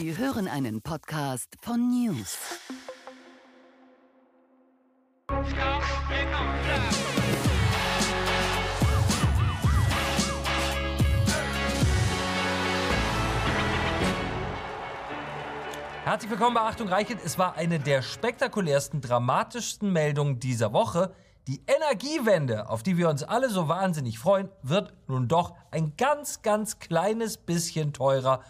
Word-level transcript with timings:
Sie 0.00 0.16
hören 0.16 0.46
einen 0.46 0.80
Podcast 0.80 1.56
von 1.60 1.90
News. 1.90 2.38
Herzlich 16.04 16.30
willkommen 16.30 16.54
bei 16.54 16.60
Achtung 16.60 16.86
Reichelt. 16.86 17.18
Es 17.24 17.36
war 17.36 17.56
eine 17.56 17.80
der 17.80 18.02
spektakulärsten, 18.02 19.00
dramatischsten 19.00 19.92
Meldungen 19.92 20.38
dieser 20.38 20.72
Woche. 20.72 21.12
Die 21.48 21.60
Energiewende, 21.66 22.68
auf 22.68 22.84
die 22.84 22.98
wir 22.98 23.08
uns 23.08 23.24
alle 23.24 23.50
so 23.50 23.66
wahnsinnig 23.66 24.20
freuen, 24.20 24.48
wird 24.62 24.94
nun 25.08 25.26
doch 25.26 25.56
ein 25.72 25.94
ganz, 25.96 26.42
ganz 26.42 26.78
kleines 26.78 27.36
bisschen 27.36 27.92
teurer, 27.92 28.44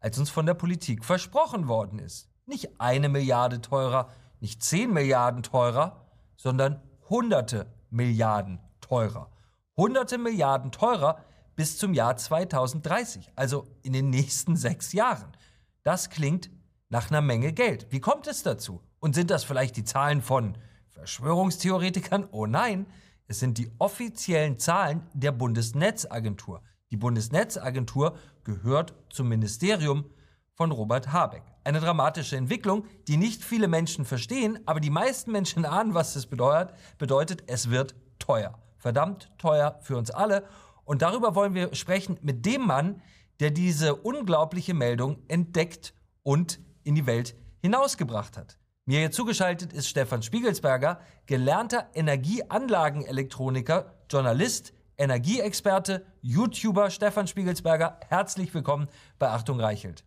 als 0.00 0.18
uns 0.18 0.30
von 0.30 0.46
der 0.46 0.54
Politik 0.54 1.04
versprochen 1.04 1.68
worden 1.68 1.98
ist. 1.98 2.28
Nicht 2.46 2.80
eine 2.80 3.08
Milliarde 3.08 3.60
teurer, 3.60 4.10
nicht 4.40 4.62
zehn 4.62 4.92
Milliarden 4.92 5.42
teurer, 5.42 6.06
sondern 6.36 6.80
hunderte 7.08 7.66
Milliarden 7.90 8.60
teurer. 8.80 9.30
Hunderte 9.76 10.18
Milliarden 10.18 10.72
teurer 10.72 11.18
bis 11.56 11.76
zum 11.76 11.92
Jahr 11.92 12.16
2030, 12.16 13.32
also 13.34 13.66
in 13.82 13.92
den 13.92 14.10
nächsten 14.10 14.56
sechs 14.56 14.92
Jahren. 14.92 15.36
Das 15.82 16.10
klingt 16.10 16.50
nach 16.88 17.10
einer 17.10 17.20
Menge 17.20 17.52
Geld. 17.52 17.86
Wie 17.90 18.00
kommt 18.00 18.26
es 18.26 18.42
dazu? 18.42 18.80
Und 19.00 19.14
sind 19.14 19.30
das 19.30 19.44
vielleicht 19.44 19.76
die 19.76 19.84
Zahlen 19.84 20.22
von 20.22 20.56
Verschwörungstheoretikern? 20.90 22.28
Oh 22.30 22.46
nein, 22.46 22.86
es 23.26 23.40
sind 23.40 23.58
die 23.58 23.70
offiziellen 23.78 24.58
Zahlen 24.58 25.06
der 25.12 25.32
Bundesnetzagentur. 25.32 26.62
Die 26.90 26.96
Bundesnetzagentur 26.96 28.16
gehört 28.44 28.94
zum 29.10 29.28
Ministerium 29.28 30.06
von 30.54 30.72
Robert 30.72 31.12
Habeck. 31.12 31.42
Eine 31.64 31.80
dramatische 31.80 32.36
Entwicklung, 32.36 32.86
die 33.08 33.18
nicht 33.18 33.44
viele 33.44 33.68
Menschen 33.68 34.06
verstehen, 34.06 34.58
aber 34.64 34.80
die 34.80 34.90
meisten 34.90 35.30
Menschen 35.30 35.66
ahnen, 35.66 35.92
was 35.92 36.14
das 36.14 36.26
bedeutet. 36.26 36.74
Bedeutet, 36.96 37.44
es 37.46 37.70
wird 37.70 37.94
teuer. 38.18 38.58
Verdammt 38.78 39.30
teuer 39.38 39.78
für 39.82 39.98
uns 39.98 40.10
alle. 40.10 40.44
Und 40.84 41.02
darüber 41.02 41.34
wollen 41.34 41.54
wir 41.54 41.74
sprechen 41.74 42.18
mit 42.22 42.46
dem 42.46 42.66
Mann, 42.66 43.02
der 43.40 43.50
diese 43.50 43.94
unglaubliche 43.94 44.72
Meldung 44.72 45.18
entdeckt 45.28 45.92
und 46.22 46.58
in 46.84 46.94
die 46.94 47.06
Welt 47.06 47.36
hinausgebracht 47.60 48.38
hat. 48.38 48.58
Mir 48.86 49.00
hier 49.00 49.10
zugeschaltet 49.10 49.74
ist 49.74 49.88
Stefan 49.88 50.22
Spiegelsberger, 50.22 51.00
gelernter 51.26 51.90
Energieanlagenelektroniker, 51.92 53.92
Journalist, 54.10 54.72
Energieexperte, 54.96 56.06
YouTuber 56.28 56.90
Stefan 56.90 57.26
Spiegelsberger. 57.26 57.98
Herzlich 58.06 58.52
willkommen 58.52 58.88
bei 59.18 59.30
Achtung 59.30 59.60
Reichelt. 59.60 60.04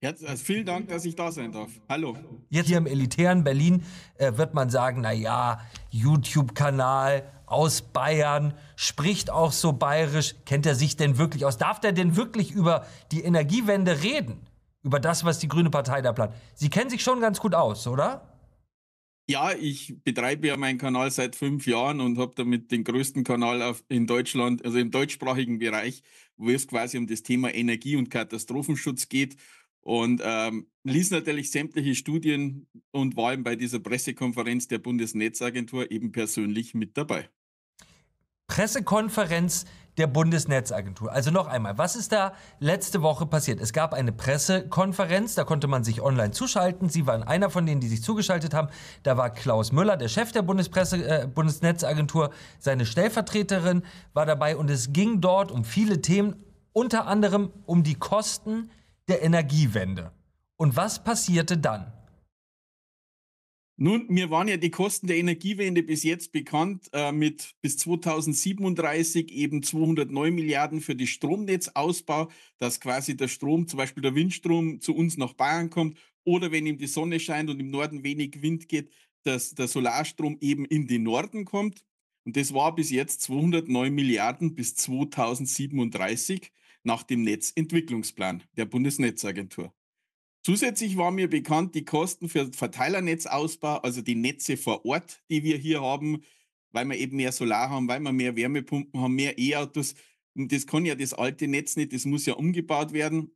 Jetzt, 0.00 0.24
also 0.24 0.44
vielen 0.44 0.64
Dank, 0.64 0.86
dass 0.90 1.04
ich 1.04 1.16
da 1.16 1.32
sein 1.32 1.50
darf. 1.50 1.70
Hallo. 1.88 2.16
Jetzt 2.50 2.68
hier 2.68 2.78
im 2.78 2.86
elitären 2.86 3.42
Berlin 3.42 3.84
äh, 4.18 4.36
wird 4.36 4.54
man 4.54 4.70
sagen, 4.70 5.00
na 5.00 5.10
ja, 5.10 5.60
YouTube-Kanal 5.90 7.24
aus 7.46 7.82
Bayern, 7.82 8.54
spricht 8.76 9.28
auch 9.28 9.50
so 9.50 9.72
bayerisch. 9.72 10.36
Kennt 10.46 10.66
er 10.66 10.76
sich 10.76 10.96
denn 10.96 11.18
wirklich 11.18 11.44
aus? 11.44 11.58
Darf 11.58 11.80
der 11.80 11.90
denn 11.90 12.14
wirklich 12.14 12.52
über 12.52 12.86
die 13.10 13.24
Energiewende 13.24 14.04
reden? 14.04 14.46
über 14.82 15.00
das, 15.00 15.24
was 15.24 15.38
die 15.38 15.48
Grüne 15.48 15.70
Partei 15.70 16.00
da 16.02 16.12
plant. 16.12 16.32
Sie 16.54 16.70
kennen 16.70 16.88
sich 16.88 17.02
schon 17.02 17.20
ganz 17.20 17.40
gut 17.40 17.54
aus, 17.54 17.86
oder? 17.86 18.37
Ja, 19.30 19.52
ich 19.52 19.94
betreibe 20.04 20.46
ja 20.46 20.56
meinen 20.56 20.78
Kanal 20.78 21.10
seit 21.10 21.36
fünf 21.36 21.66
Jahren 21.66 22.00
und 22.00 22.16
habe 22.16 22.32
damit 22.34 22.70
den 22.72 22.82
größten 22.82 23.24
Kanal 23.24 23.60
auf, 23.60 23.84
in 23.90 24.06
Deutschland, 24.06 24.64
also 24.64 24.78
im 24.78 24.90
deutschsprachigen 24.90 25.58
Bereich, 25.58 26.02
wo 26.38 26.48
es 26.48 26.66
quasi 26.66 26.96
um 26.96 27.06
das 27.06 27.22
Thema 27.22 27.52
Energie- 27.52 27.96
und 27.96 28.08
Katastrophenschutz 28.08 29.10
geht. 29.10 29.36
Und 29.82 30.22
ähm, 30.24 30.68
liest 30.82 31.12
natürlich 31.12 31.50
sämtliche 31.50 31.94
Studien 31.94 32.68
und 32.90 33.16
war 33.16 33.34
eben 33.34 33.44
bei 33.44 33.54
dieser 33.54 33.80
Pressekonferenz 33.80 34.66
der 34.66 34.78
Bundesnetzagentur 34.78 35.90
eben 35.90 36.10
persönlich 36.10 36.72
mit 36.72 36.96
dabei. 36.96 37.28
Pressekonferenz 38.46 39.66
der 39.98 40.06
Bundesnetzagentur. 40.06 41.12
Also 41.12 41.30
noch 41.30 41.46
einmal, 41.48 41.76
was 41.76 41.96
ist 41.96 42.12
da 42.12 42.32
letzte 42.60 43.02
Woche 43.02 43.26
passiert? 43.26 43.60
Es 43.60 43.72
gab 43.72 43.92
eine 43.92 44.12
Pressekonferenz, 44.12 45.34
da 45.34 45.44
konnte 45.44 45.66
man 45.66 45.84
sich 45.84 46.00
online 46.00 46.30
zuschalten. 46.30 46.88
Sie 46.88 47.06
waren 47.06 47.22
einer 47.22 47.50
von 47.50 47.66
denen, 47.66 47.80
die 47.80 47.88
sich 47.88 48.02
zugeschaltet 48.02 48.54
haben. 48.54 48.68
Da 49.02 49.16
war 49.16 49.30
Klaus 49.30 49.72
Müller, 49.72 49.96
der 49.96 50.08
Chef 50.08 50.32
der 50.32 50.42
Bundespresse, 50.42 50.96
äh, 51.04 51.26
Bundesnetzagentur. 51.26 52.30
Seine 52.58 52.86
Stellvertreterin 52.86 53.82
war 54.14 54.24
dabei 54.24 54.56
und 54.56 54.70
es 54.70 54.92
ging 54.92 55.20
dort 55.20 55.50
um 55.50 55.64
viele 55.64 56.00
Themen, 56.00 56.36
unter 56.72 57.06
anderem 57.06 57.50
um 57.66 57.82
die 57.82 57.96
Kosten 57.96 58.70
der 59.08 59.22
Energiewende. 59.22 60.12
Und 60.56 60.76
was 60.76 61.02
passierte 61.02 61.58
dann? 61.58 61.92
Nun, 63.80 64.06
mir 64.08 64.28
waren 64.28 64.48
ja 64.48 64.56
die 64.56 64.72
Kosten 64.72 65.06
der 65.06 65.18
Energiewende 65.18 65.84
bis 65.84 66.02
jetzt 66.02 66.32
bekannt 66.32 66.88
äh, 66.92 67.12
mit 67.12 67.54
bis 67.62 67.76
2037 67.76 69.30
eben 69.30 69.62
209 69.62 70.34
Milliarden 70.34 70.80
für 70.80 70.96
die 70.96 71.06
Stromnetzausbau, 71.06 72.28
dass 72.58 72.80
quasi 72.80 73.16
der 73.16 73.28
Strom, 73.28 73.68
zum 73.68 73.76
Beispiel 73.76 74.02
der 74.02 74.16
Windstrom, 74.16 74.80
zu 74.80 74.96
uns 74.96 75.16
nach 75.16 75.34
Bayern 75.34 75.70
kommt 75.70 75.96
oder 76.24 76.50
wenn 76.50 76.66
ihm 76.66 76.76
die 76.76 76.88
Sonne 76.88 77.20
scheint 77.20 77.50
und 77.50 77.60
im 77.60 77.70
Norden 77.70 78.02
wenig 78.02 78.42
Wind 78.42 78.68
geht, 78.68 78.90
dass 79.22 79.54
der 79.54 79.68
Solarstrom 79.68 80.38
eben 80.40 80.64
in 80.64 80.88
den 80.88 81.04
Norden 81.04 81.44
kommt. 81.44 81.84
Und 82.24 82.36
das 82.36 82.52
war 82.52 82.74
bis 82.74 82.90
jetzt 82.90 83.22
209 83.22 83.94
Milliarden 83.94 84.56
bis 84.56 84.74
2037 84.74 86.50
nach 86.82 87.04
dem 87.04 87.22
Netzentwicklungsplan 87.22 88.42
der 88.56 88.64
Bundesnetzagentur. 88.64 89.72
Zusätzlich 90.42 90.96
war 90.96 91.10
mir 91.10 91.28
bekannt, 91.28 91.74
die 91.74 91.84
Kosten 91.84 92.28
für 92.28 92.50
Verteilernetzausbau, 92.52 93.78
also 93.78 94.02
die 94.02 94.14
Netze 94.14 94.56
vor 94.56 94.84
Ort, 94.84 95.22
die 95.28 95.42
wir 95.42 95.56
hier 95.58 95.82
haben, 95.82 96.22
weil 96.70 96.86
wir 96.86 96.96
eben 96.96 97.16
mehr 97.16 97.32
Solar 97.32 97.70
haben, 97.70 97.88
weil 97.88 98.00
wir 98.00 98.12
mehr 98.12 98.36
Wärmepumpen 98.36 99.00
haben, 99.00 99.14
mehr 99.14 99.38
E-Autos. 99.38 99.94
Und 100.34 100.52
das 100.52 100.66
kann 100.66 100.86
ja 100.86 100.94
das 100.94 101.12
alte 101.12 101.48
Netz 101.48 101.76
nicht, 101.76 101.92
das 101.92 102.04
muss 102.04 102.26
ja 102.26 102.34
umgebaut 102.34 102.92
werden. 102.92 103.34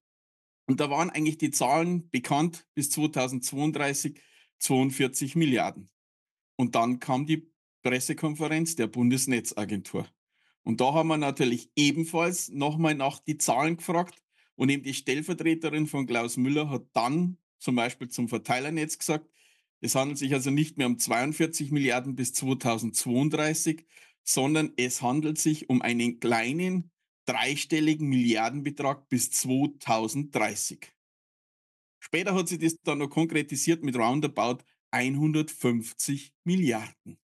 Und 0.66 0.80
da 0.80 0.90
waren 0.90 1.10
eigentlich 1.10 1.38
die 1.38 1.50
Zahlen 1.50 2.08
bekannt 2.10 2.66
bis 2.74 2.90
2032 2.90 4.20
42 4.62 5.34
Milliarden. 5.34 5.90
Und 6.56 6.74
dann 6.74 7.00
kam 7.00 7.26
die 7.26 7.50
Pressekonferenz 7.82 8.76
der 8.76 8.86
Bundesnetzagentur. 8.86 10.06
Und 10.62 10.80
da 10.80 10.94
haben 10.94 11.08
wir 11.08 11.16
natürlich 11.16 11.70
ebenfalls 11.74 12.48
nochmal 12.48 12.94
nach 12.94 13.18
die 13.18 13.38
Zahlen 13.38 13.76
gefragt. 13.76 14.21
Und 14.54 14.68
eben 14.68 14.82
die 14.82 14.94
Stellvertreterin 14.94 15.86
von 15.86 16.06
Klaus 16.06 16.36
Müller 16.36 16.70
hat 16.70 16.86
dann 16.92 17.38
zum 17.58 17.76
Beispiel 17.76 18.08
zum 18.08 18.28
Verteilernetz 18.28 18.98
gesagt, 18.98 19.28
es 19.80 19.94
handelt 19.94 20.18
sich 20.18 20.32
also 20.32 20.50
nicht 20.50 20.78
mehr 20.78 20.86
um 20.86 20.98
42 20.98 21.72
Milliarden 21.72 22.14
bis 22.14 22.32
2032, 22.34 23.84
sondern 24.22 24.72
es 24.76 25.02
handelt 25.02 25.38
sich 25.38 25.68
um 25.68 25.82
einen 25.82 26.20
kleinen 26.20 26.90
dreistelligen 27.26 28.08
Milliardenbetrag 28.08 29.08
bis 29.08 29.30
2030. 29.30 30.92
Später 32.00 32.34
hat 32.34 32.48
sie 32.48 32.58
das 32.58 32.76
dann 32.82 32.98
noch 32.98 33.08
konkretisiert 33.08 33.82
mit 33.82 33.96
roundabout 33.96 34.58
150 34.90 36.32
Milliarden. 36.44 37.18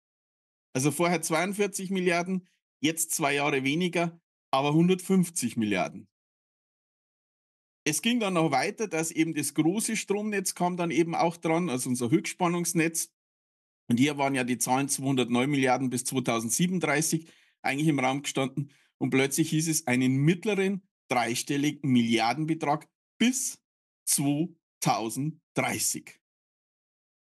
Also 0.74 0.90
vorher 0.90 1.22
42 1.22 1.90
Milliarden, 1.90 2.48
jetzt 2.80 3.12
zwei 3.12 3.34
Jahre 3.34 3.64
weniger, 3.64 4.20
aber 4.50 4.68
150 4.68 5.56
Milliarden. 5.56 6.08
Es 7.86 8.00
ging 8.00 8.18
dann 8.18 8.34
noch 8.34 8.50
weiter, 8.50 8.88
dass 8.88 9.10
eben 9.10 9.34
das 9.34 9.52
große 9.52 9.96
Stromnetz 9.96 10.54
kam 10.54 10.78
dann 10.78 10.90
eben 10.90 11.14
auch 11.14 11.36
dran, 11.36 11.68
also 11.68 11.90
unser 11.90 12.10
Höchstspannungsnetz. 12.10 13.12
Und 13.88 13.98
hier 13.98 14.16
waren 14.16 14.34
ja 14.34 14.44
die 14.44 14.56
Zahlen 14.56 14.88
209 14.88 15.50
Milliarden 15.50 15.90
bis 15.90 16.04
2037 16.04 17.26
eigentlich 17.60 17.88
im 17.88 17.98
Raum 17.98 18.22
gestanden. 18.22 18.70
Und 18.96 19.10
plötzlich 19.10 19.50
hieß 19.50 19.68
es 19.68 19.86
einen 19.86 20.16
mittleren 20.16 20.82
dreistelligen 21.08 21.90
Milliardenbetrag 21.90 22.88
bis 23.18 23.60
2030. 24.06 26.18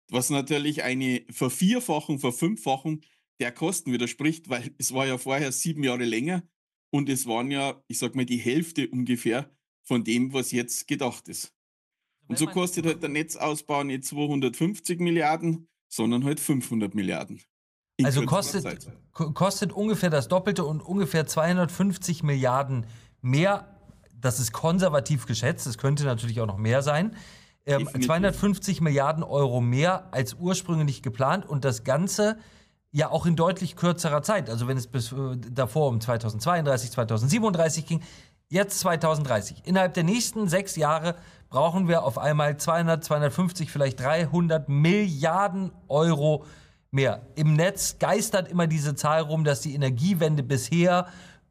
Was 0.09 0.29
natürlich 0.29 0.83
eine 0.83 1.25
Vervierfachung, 1.29 2.19
Verfünffachung 2.19 3.01
der 3.41 3.51
Kosten 3.51 3.91
widerspricht, 3.91 4.47
weil 4.47 4.73
es 4.77 4.93
war 4.93 5.05
ja 5.05 5.17
vorher 5.17 5.51
sieben 5.51 5.83
Jahre 5.83 6.05
länger 6.05 6.47
und 6.89 7.09
es 7.09 7.25
waren 7.25 7.51
ja, 7.51 7.83
ich 7.87 7.99
sag 7.99 8.15
mal, 8.15 8.25
die 8.25 8.37
Hälfte 8.37 8.87
ungefähr 8.87 9.53
von 9.87 10.03
dem, 10.03 10.33
was 10.33 10.51
jetzt 10.51 10.87
gedacht 10.87 11.29
ist. 11.29 11.53
Und 12.27 12.37
so 12.37 12.45
kostet 12.45 12.85
halt 12.85 13.01
der 13.01 13.09
Netzausbau 13.09 13.83
nicht 13.85 14.03
250 14.03 14.99
Milliarden, 14.99 15.69
sondern 15.87 16.25
halt 16.25 16.41
500 16.41 16.93
Milliarden. 16.93 17.41
Also 18.03 18.23
kostet, 18.25 18.89
kostet 19.13 19.71
ungefähr 19.71 20.09
das 20.09 20.27
Doppelte 20.27 20.65
und 20.65 20.81
ungefähr 20.81 21.25
250 21.25 22.23
Milliarden 22.23 22.85
mehr. 23.21 23.75
Das 24.13 24.39
ist 24.39 24.51
konservativ 24.51 25.25
geschätzt, 25.25 25.65
es 25.67 25.77
könnte 25.77 26.03
natürlich 26.03 26.41
auch 26.41 26.47
noch 26.47 26.57
mehr 26.57 26.81
sein. 26.81 27.15
Ähm, 27.65 27.87
250 27.87 28.81
Milliarden 28.81 29.23
Euro 29.23 29.61
mehr 29.61 30.13
als 30.13 30.33
ursprünglich 30.33 31.01
geplant 31.01 31.45
und 31.45 31.65
das 31.65 31.83
Ganze 31.83 32.37
ja 32.91 33.09
auch 33.09 33.25
in 33.25 33.35
deutlich 33.35 33.75
kürzerer 33.75 34.21
Zeit. 34.21 34.49
Also 34.49 34.67
wenn 34.67 34.77
es 34.77 34.87
bis 34.87 35.11
äh, 35.11 35.37
davor 35.51 35.89
um 35.89 35.99
2032, 35.99 36.91
2037 36.91 37.85
ging, 37.85 38.01
Jetzt 38.49 38.79
2030. 38.79 39.63
Innerhalb 39.65 39.93
der 39.93 40.05
nächsten 40.05 40.47
sechs 40.47 40.77
Jahre 40.77 41.15
brauchen 41.49 41.89
wir 41.89 42.03
auf 42.03 42.17
einmal 42.17 42.55
200, 42.55 43.03
250, 43.03 43.69
vielleicht 43.69 43.99
300 43.99 44.69
Milliarden 44.69 45.73
Euro 45.89 46.45
mehr. 46.89 47.27
Im 47.35 47.55
Netz 47.55 47.99
geistert 47.99 48.47
immer 48.47 48.65
diese 48.67 48.95
Zahl 48.95 49.23
rum, 49.23 49.43
dass 49.43 49.59
die 49.59 49.75
Energiewende 49.75 50.43
bisher 50.43 51.07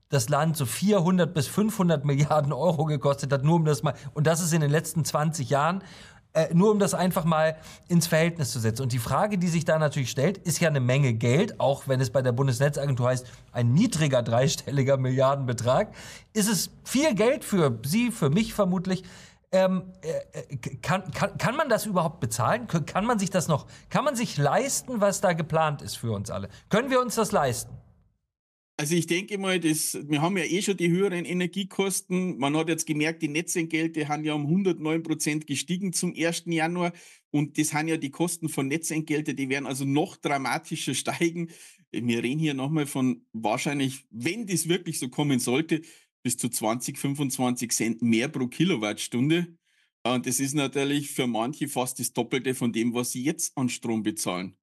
das 0.09 0.31
Land 0.31 0.57
so 0.57 0.65
400 0.65 1.35
bis 1.35 1.49
500 1.49 2.07
Milliarden 2.07 2.55
Euro 2.55 2.87
gekostet 2.87 3.31
hat, 3.31 3.45
nur 3.45 3.57
um 3.57 3.67
das 3.67 3.83
mal, 3.83 3.93
und 4.15 4.27
das 4.27 4.41
ist 4.41 4.55
in 4.55 4.63
den 4.63 4.71
letzten 4.71 5.05
20 5.05 5.51
Jahren, 5.51 5.83
äh, 6.37 6.53
nur 6.53 6.71
um 6.71 6.79
das 6.79 6.93
einfach 6.93 7.25
mal 7.25 7.57
ins 7.89 8.07
Verhältnis 8.07 8.53
zu 8.53 8.61
setzen. 8.61 8.83
Und 8.83 8.93
die 8.93 8.99
Frage, 8.99 9.39
die 9.39 9.49
sich 9.49 9.65
da 9.65 9.79
natürlich 9.79 10.11
stellt, 10.11 10.37
ist 10.37 10.61
ja 10.61 10.69
eine 10.69 10.81
Menge 10.81 11.15
Geld, 11.15 11.59
auch 11.59 11.89
wenn 11.89 11.99
es 11.99 12.11
bei 12.11 12.21
der 12.21 12.33
Bundesnetzagentur 12.33 13.09
heißt, 13.09 13.27
ein 13.53 13.73
niedriger 13.73 14.23
dreistelliger 14.23 14.99
Milliardenbetrag. 14.99 15.95
Ist 16.35 16.51
es 16.51 16.71
viel 16.85 17.15
Geld 17.15 17.43
für 17.43 17.79
Sie, 17.87 18.11
für 18.11 18.29
mich 18.29 18.53
vermutlich? 18.53 19.03
Ähm, 19.51 19.85
äh, 20.03 20.41
äh 20.41 20.57
kann, 20.83 21.11
kann, 21.11 21.39
kann 21.39 21.57
man 21.57 21.71
das 21.71 21.87
überhaupt 21.87 22.21
bezahlen? 22.21 22.67
Kann 22.67 23.07
man 23.07 23.19
sich 23.19 23.31
das 23.31 23.49
noch, 23.49 23.65
kann 23.89 24.05
man 24.05 24.15
sich 24.15 24.37
leisten, 24.37 25.01
was 25.01 25.23
da 25.23 25.33
geplant 25.33 25.81
ist 25.81 25.97
für 25.97 26.13
uns 26.13 26.31
alle? 26.31 26.51
Können 26.69 26.91
wir 26.91 27.01
uns 27.01 27.15
das 27.15 27.33
leisten? 27.33 27.73
Also 28.79 28.95
ich 28.95 29.07
denke 29.07 29.39
mal, 29.39 29.59
das, 29.59 29.99
wir 30.07 30.21
haben 30.21 30.37
ja 30.37 30.45
eh 30.45 30.61
schon 30.61 30.77
die 30.77 30.91
höheren 30.91 31.25
Energiekosten. 31.25 32.37
Man 32.37 32.55
hat 32.57 32.69
jetzt 32.69 32.87
gemerkt, 32.87 33.23
die 33.23 33.29
Netzentgelte 33.29 34.09
haben 34.09 34.23
ja 34.23 34.35
um 34.35 34.43
109 34.43 35.03
Prozent 35.03 35.47
gestiegen 35.47 35.95
zum 35.95 36.15
1. 36.15 36.45
Januar. 36.47 36.93
Und 37.31 37.59
das 37.59 37.73
haben 37.73 37.89
ja 37.89 37.97
die 37.97 38.11
Kosten 38.11 38.51
von 38.51 38.69
Netzentgelte, 38.69 39.35
die 39.35 39.49
werden 39.49 39.67
also 39.67 39.87
noch 39.87 40.17
dramatischer 40.17 40.93
steigen. 40.95 41.49
Wir 41.91 42.23
reden 42.23 42.39
hier 42.39 42.53
nochmal 42.53 42.85
von 42.87 43.25
wahrscheinlich, 43.33 44.05
wenn 44.11 44.47
das 44.47 44.69
wirklich 44.69 44.99
so 44.99 45.09
kommen 45.09 45.39
sollte, 45.39 45.81
bis 46.23 46.37
zu 46.37 46.51
20, 46.51 46.99
25 46.99 47.73
Cent 47.73 48.03
mehr 48.03 48.29
pro 48.29 48.47
Kilowattstunde. 48.47 49.57
Und 50.03 50.27
das 50.27 50.39
ist 50.39 50.55
natürlich 50.55 51.11
für 51.13 51.27
manche 51.27 51.69
fast 51.69 51.99
das 51.99 52.13
Doppelte 52.13 52.55
von 52.55 52.73
dem, 52.73 52.93
was 52.93 53.13
sie 53.13 53.23
jetzt 53.23 53.57
an 53.57 53.71
Strom 53.71 54.03
bezahlen. 54.03 54.55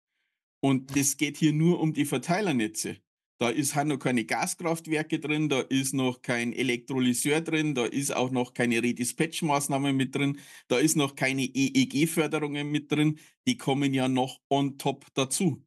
Und 0.60 0.96
das 0.96 1.18
geht 1.18 1.38
hier 1.38 1.52
nur 1.52 1.80
um 1.80 1.94
die 1.94 2.06
Verteilernetze. 2.06 2.98
Da 3.44 3.50
ist 3.50 3.76
halt 3.76 3.90
noch 3.90 3.98
keine 3.98 4.24
Gaskraftwerke 4.24 5.20
drin, 5.20 5.50
da 5.50 5.60
ist 5.60 5.94
noch 5.94 6.22
kein 6.22 6.54
Elektrolyseur 6.54 7.42
drin, 7.42 7.76
da 7.76 7.84
ist 7.84 8.16
auch 8.16 8.32
noch 8.32 8.54
keine 8.54 8.82
Redispatch-Maßnahme 8.82 9.92
mit 9.92 10.16
drin, 10.16 10.40
da 10.70 10.78
ist 10.78 10.96
noch 10.96 11.14
keine 11.18 11.42
EEG-Förderungen 11.42 12.72
mit 12.72 12.90
drin, 12.90 13.20
die 13.46 13.58
kommen 13.58 13.94
ja 13.94 14.08
noch 14.08 14.40
on 14.50 14.78
top 14.78 15.08
dazu. 15.14 15.62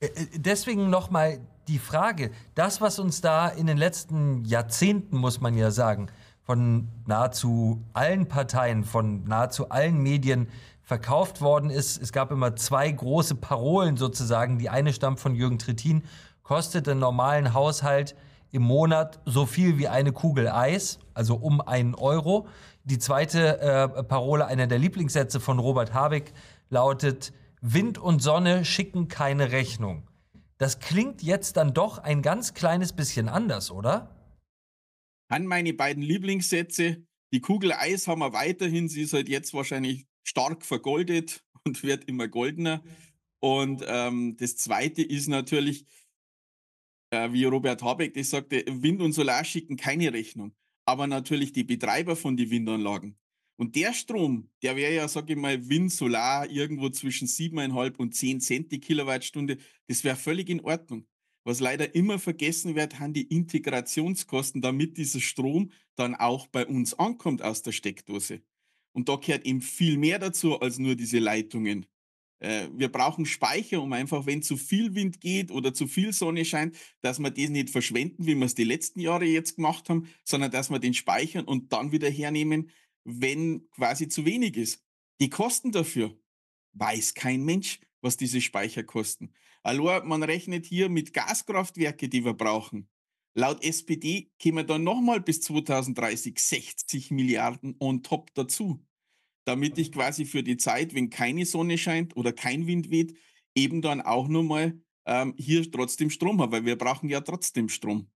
Äh, 0.00 0.06
äh, 0.06 0.10
deswegen 0.34 0.90
nochmal 0.90 1.38
die 1.68 1.78
Frage, 1.78 2.32
das, 2.56 2.80
was 2.80 2.98
uns 2.98 3.20
da 3.20 3.48
in 3.48 3.68
den 3.68 3.78
letzten 3.78 4.44
Jahrzehnten, 4.44 5.16
muss 5.16 5.40
man 5.40 5.56
ja 5.56 5.70
sagen, 5.70 6.10
von 6.42 6.88
nahezu 7.06 7.80
allen 7.92 8.26
Parteien, 8.26 8.82
von 8.82 9.22
nahezu 9.22 9.68
allen 9.68 10.02
Medien 10.02 10.48
verkauft 10.84 11.40
worden 11.40 11.70
ist. 11.70 12.00
Es 12.00 12.12
gab 12.12 12.30
immer 12.30 12.54
zwei 12.56 12.90
große 12.90 13.34
Parolen 13.36 13.96
sozusagen. 13.96 14.58
Die 14.58 14.68
eine 14.68 14.92
stammt 14.92 15.18
von 15.18 15.34
Jürgen 15.34 15.58
Trittin, 15.58 16.04
kostet 16.42 16.88
einen 16.88 17.00
normalen 17.00 17.54
Haushalt 17.54 18.14
im 18.52 18.62
Monat 18.62 19.18
so 19.24 19.46
viel 19.46 19.78
wie 19.78 19.88
eine 19.88 20.12
Kugel 20.12 20.48
Eis, 20.48 21.00
also 21.14 21.34
um 21.34 21.60
einen 21.60 21.94
Euro. 21.94 22.46
Die 22.84 22.98
zweite 22.98 23.58
äh, 23.60 24.04
Parole, 24.04 24.46
einer 24.46 24.66
der 24.66 24.78
Lieblingssätze 24.78 25.40
von 25.40 25.58
Robert 25.58 25.94
Habeck, 25.94 26.32
lautet, 26.68 27.32
Wind 27.60 27.98
und 27.98 28.20
Sonne 28.20 28.64
schicken 28.64 29.08
keine 29.08 29.50
Rechnung. 29.50 30.06
Das 30.58 30.78
klingt 30.78 31.22
jetzt 31.22 31.56
dann 31.56 31.72
doch 31.72 31.98
ein 31.98 32.20
ganz 32.22 32.52
kleines 32.52 32.92
bisschen 32.92 33.28
anders, 33.28 33.70
oder? 33.70 34.14
An 35.28 35.46
meine 35.46 35.72
beiden 35.72 36.02
Lieblingssätze. 36.02 37.02
Die 37.32 37.40
Kugel 37.40 37.72
Eis 37.72 38.06
haben 38.06 38.20
wir 38.20 38.34
weiterhin. 38.34 38.88
Sie 38.88 39.02
ist 39.02 39.14
halt 39.14 39.28
jetzt 39.28 39.54
wahrscheinlich 39.54 40.06
stark 40.24 40.64
vergoldet 40.64 41.44
und 41.64 41.82
wird 41.82 42.04
immer 42.04 42.28
goldener. 42.28 42.82
Und 43.40 43.84
ähm, 43.86 44.36
das 44.38 44.56
Zweite 44.56 45.02
ist 45.02 45.28
natürlich, 45.28 45.86
äh, 47.10 47.30
wie 47.32 47.44
Robert 47.44 47.82
Habeck 47.82 48.14
das 48.14 48.30
sagte, 48.30 48.64
Wind 48.66 49.00
und 49.02 49.12
Solar 49.12 49.44
schicken 49.44 49.76
keine 49.76 50.12
Rechnung, 50.12 50.54
aber 50.86 51.06
natürlich 51.06 51.52
die 51.52 51.64
Betreiber 51.64 52.16
von 52.16 52.36
den 52.36 52.50
Windanlagen. 52.50 53.18
Und 53.56 53.76
der 53.76 53.92
Strom, 53.92 54.50
der 54.62 54.74
wäre 54.74 54.94
ja, 54.94 55.06
sage 55.06 55.34
ich 55.34 55.38
mal, 55.38 55.68
Wind, 55.68 55.92
Solar 55.92 56.50
irgendwo 56.50 56.88
zwischen 56.88 57.28
7,5 57.28 57.96
und 57.98 58.14
10 58.14 58.40
Cent 58.40 58.72
die 58.72 58.80
Kilowattstunde. 58.80 59.58
Das 59.86 60.02
wäre 60.02 60.16
völlig 60.16 60.48
in 60.48 60.60
Ordnung. 60.60 61.06
Was 61.44 61.60
leider 61.60 61.94
immer 61.94 62.18
vergessen 62.18 62.74
wird, 62.74 62.98
haben 62.98 63.12
die 63.12 63.28
Integrationskosten, 63.28 64.62
damit 64.62 64.96
dieser 64.96 65.20
Strom 65.20 65.70
dann 65.94 66.14
auch 66.14 66.46
bei 66.46 66.66
uns 66.66 66.94
ankommt 66.94 67.42
aus 67.42 67.62
der 67.62 67.72
Steckdose. 67.72 68.40
Und 68.94 69.08
da 69.08 69.16
gehört 69.16 69.44
eben 69.44 69.60
viel 69.60 69.98
mehr 69.98 70.18
dazu 70.18 70.60
als 70.60 70.78
nur 70.78 70.94
diese 70.94 71.18
Leitungen. 71.18 71.86
Äh, 72.38 72.68
wir 72.72 72.90
brauchen 72.90 73.26
Speicher, 73.26 73.82
um 73.82 73.92
einfach, 73.92 74.26
wenn 74.26 74.42
zu 74.42 74.56
viel 74.56 74.94
Wind 74.94 75.20
geht 75.20 75.50
oder 75.50 75.74
zu 75.74 75.86
viel 75.86 76.12
Sonne 76.12 76.44
scheint, 76.44 76.76
dass 77.00 77.18
wir 77.18 77.30
das 77.30 77.50
nicht 77.50 77.70
verschwenden, 77.70 78.26
wie 78.26 78.34
wir 78.34 78.46
es 78.46 78.54
die 78.54 78.64
letzten 78.64 79.00
Jahre 79.00 79.24
jetzt 79.24 79.56
gemacht 79.56 79.88
haben, 79.90 80.08
sondern 80.24 80.50
dass 80.50 80.70
wir 80.70 80.78
den 80.78 80.94
speichern 80.94 81.44
und 81.44 81.72
dann 81.72 81.90
wieder 81.90 82.08
hernehmen, 82.08 82.70
wenn 83.04 83.68
quasi 83.70 84.08
zu 84.08 84.24
wenig 84.24 84.56
ist. 84.56 84.84
Die 85.20 85.30
Kosten 85.30 85.72
dafür 85.72 86.16
weiß 86.74 87.14
kein 87.14 87.44
Mensch, 87.44 87.80
was 88.00 88.16
diese 88.16 88.40
Speicher 88.40 88.84
kosten. 88.84 89.32
Also 89.62 89.84
man 90.04 90.22
rechnet 90.22 90.66
hier 90.66 90.88
mit 90.88 91.14
Gaskraftwerke, 91.14 92.08
die 92.08 92.24
wir 92.24 92.34
brauchen. 92.34 92.88
Laut 93.36 93.64
SPD 93.64 94.30
kämen 94.38 94.66
dann 94.66 94.84
nochmal 94.84 95.20
bis 95.20 95.40
2030 95.40 96.38
60 96.38 97.10
Milliarden 97.10 97.74
on 97.80 98.02
top 98.02 98.32
dazu, 98.34 98.84
damit 99.44 99.76
ich 99.78 99.90
quasi 99.90 100.24
für 100.24 100.44
die 100.44 100.56
Zeit, 100.56 100.94
wenn 100.94 101.10
keine 101.10 101.44
Sonne 101.44 101.76
scheint 101.76 102.16
oder 102.16 102.32
kein 102.32 102.66
Wind 102.68 102.90
weht, 102.90 103.16
eben 103.56 103.82
dann 103.82 104.00
auch 104.00 104.28
nochmal 104.28 104.80
ähm, 105.06 105.34
hier 105.36 105.70
trotzdem 105.70 106.10
Strom 106.10 106.40
habe, 106.40 106.52
weil 106.52 106.64
wir 106.64 106.78
brauchen 106.78 107.08
ja 107.08 107.20
trotzdem 107.20 107.68
Strom. 107.68 108.08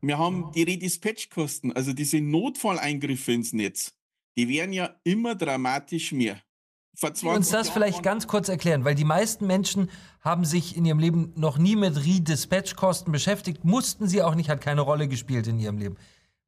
Wir 0.00 0.18
haben 0.18 0.52
die 0.52 0.62
Redispatch-Kosten, 0.62 1.72
also 1.72 1.92
diese 1.92 2.20
Notfalleingriffe 2.20 3.32
ins 3.32 3.52
Netz, 3.52 3.92
die 4.38 4.48
werden 4.48 4.72
ja 4.72 5.00
immer 5.02 5.34
dramatisch 5.34 6.12
mehr 6.12 6.40
uns 7.22 7.50
das 7.50 7.68
vielleicht 7.68 8.02
ganz 8.02 8.26
kurz 8.26 8.48
erklären, 8.48 8.84
weil 8.84 8.94
die 8.94 9.04
meisten 9.04 9.46
Menschen 9.46 9.90
haben 10.20 10.44
sich 10.44 10.76
in 10.76 10.84
ihrem 10.84 10.98
Leben 10.98 11.32
noch 11.36 11.58
nie 11.58 11.76
mit 11.76 12.04
Redispatch-Kosten 12.04 13.12
beschäftigt, 13.12 13.64
mussten 13.64 14.08
sie 14.08 14.22
auch 14.22 14.34
nicht, 14.34 14.48
hat 14.48 14.60
keine 14.60 14.80
Rolle 14.80 15.08
gespielt 15.08 15.46
in 15.46 15.58
ihrem 15.58 15.78
Leben. 15.78 15.96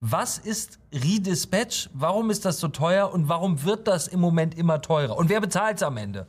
Was 0.00 0.39
ist 0.39 0.79
Redispatch? 0.93 1.91
Warum 1.93 2.31
ist 2.31 2.45
das 2.45 2.61
so 2.61 2.69
teuer 2.69 3.12
und 3.12 3.29
warum 3.29 3.65
wird 3.65 3.89
das 3.89 4.09
im 4.09 4.20
Moment 4.20 4.56
immer 4.56 4.81
teurer? 4.81 5.17
Und 5.17 5.29
wer 5.29 5.41
bezahlt 5.41 5.79
es 5.79 5.82
am 5.82 5.96
Ende? 5.96 6.29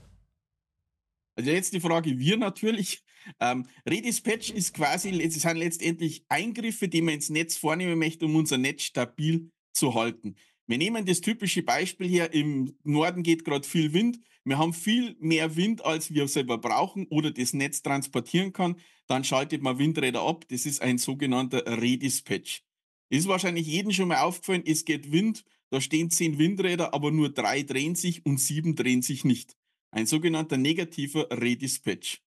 Also 1.36 1.51
jetzt 1.51 1.74
die 1.74 1.79
Frage, 1.79 2.20
wir 2.20 2.38
natürlich. 2.38 3.03
Ähm, 3.39 3.67
Redispatch 3.88 4.50
ist 4.50 4.74
quasi, 4.74 5.22
es 5.22 5.36
sind 5.36 5.58
letztendlich 5.58 6.25
Eingriffe, 6.29 6.88
die 6.88 7.01
man 7.01 7.15
ins 7.15 7.29
Netz 7.29 7.58
vornehmen 7.58 8.00
möchte, 8.00 8.25
um 8.25 8.36
unser 8.36 8.58
Netz 8.58 8.84
stabil 8.84 9.51
zu 9.72 9.93
halten. 9.93 10.36
Wir 10.69 10.77
nehmen 10.77 11.03
das 11.03 11.21
typische 11.21 11.63
Beispiel 11.63 12.07
hier, 12.07 12.31
im 12.31 12.75
Norden 12.83 13.23
geht 13.23 13.43
gerade 13.43 13.67
viel 13.67 13.91
Wind. 13.91 14.19
Wir 14.43 14.59
haben 14.59 14.71
viel 14.71 15.15
mehr 15.19 15.55
Wind, 15.55 15.83
als 15.83 16.13
wir 16.13 16.27
selber 16.27 16.59
brauchen 16.59 17.07
oder 17.07 17.31
das 17.31 17.53
Netz 17.53 17.81
transportieren 17.81 18.53
kann. 18.53 18.75
Dann 19.07 19.23
schaltet 19.23 19.63
man 19.63 19.79
Windräder 19.79 20.21
ab. 20.21 20.45
Das 20.47 20.67
ist 20.67 20.83
ein 20.83 20.99
sogenannter 20.99 21.65
Redispatch. 21.81 22.61
Ist 23.09 23.27
wahrscheinlich 23.27 23.65
jedem 23.65 23.91
schon 23.91 24.09
mal 24.09 24.21
aufgefallen, 24.21 24.61
es 24.63 24.85
geht 24.85 25.11
Wind, 25.11 25.43
da 25.71 25.81
stehen 25.81 26.11
zehn 26.11 26.38
Windräder, 26.38 26.93
aber 26.93 27.09
nur 27.09 27.29
drei 27.29 27.63
drehen 27.63 27.95
sich 27.95 28.23
und 28.23 28.39
sieben 28.39 28.75
drehen 28.75 29.01
sich 29.01 29.25
nicht. 29.25 29.57
Ein 29.89 30.05
sogenannter 30.05 30.57
negativer 30.57 31.29
Redispatch. 31.31 32.21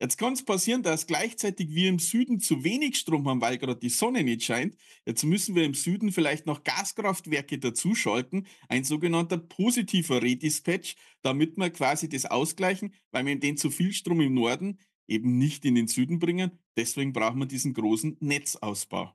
Jetzt 0.00 0.18
kann 0.18 0.32
es 0.32 0.44
passieren, 0.44 0.82
dass 0.82 1.06
gleichzeitig 1.06 1.72
wir 1.72 1.88
im 1.88 1.98
Süden 1.98 2.40
zu 2.40 2.64
wenig 2.64 2.96
Strom 2.96 3.28
haben, 3.28 3.40
weil 3.40 3.58
gerade 3.58 3.78
die 3.78 3.88
Sonne 3.88 4.24
nicht 4.24 4.42
scheint. 4.42 4.76
Jetzt 5.06 5.22
müssen 5.22 5.54
wir 5.54 5.64
im 5.64 5.74
Süden 5.74 6.10
vielleicht 6.10 6.46
noch 6.46 6.64
Gaskraftwerke 6.64 7.58
dazuschalten, 7.58 8.46
ein 8.68 8.84
sogenannter 8.84 9.38
positiver 9.38 10.20
Redispatch, 10.20 10.96
damit 11.22 11.56
wir 11.56 11.70
quasi 11.70 12.08
das 12.08 12.26
ausgleichen, 12.26 12.94
weil 13.12 13.24
wir 13.24 13.38
den 13.38 13.56
zu 13.56 13.70
viel 13.70 13.92
Strom 13.92 14.20
im 14.20 14.34
Norden 14.34 14.80
eben 15.06 15.38
nicht 15.38 15.64
in 15.64 15.76
den 15.76 15.86
Süden 15.86 16.18
bringen. 16.18 16.58
Deswegen 16.76 17.12
brauchen 17.12 17.38
wir 17.38 17.46
diesen 17.46 17.72
großen 17.72 18.16
Netzausbau. 18.20 19.14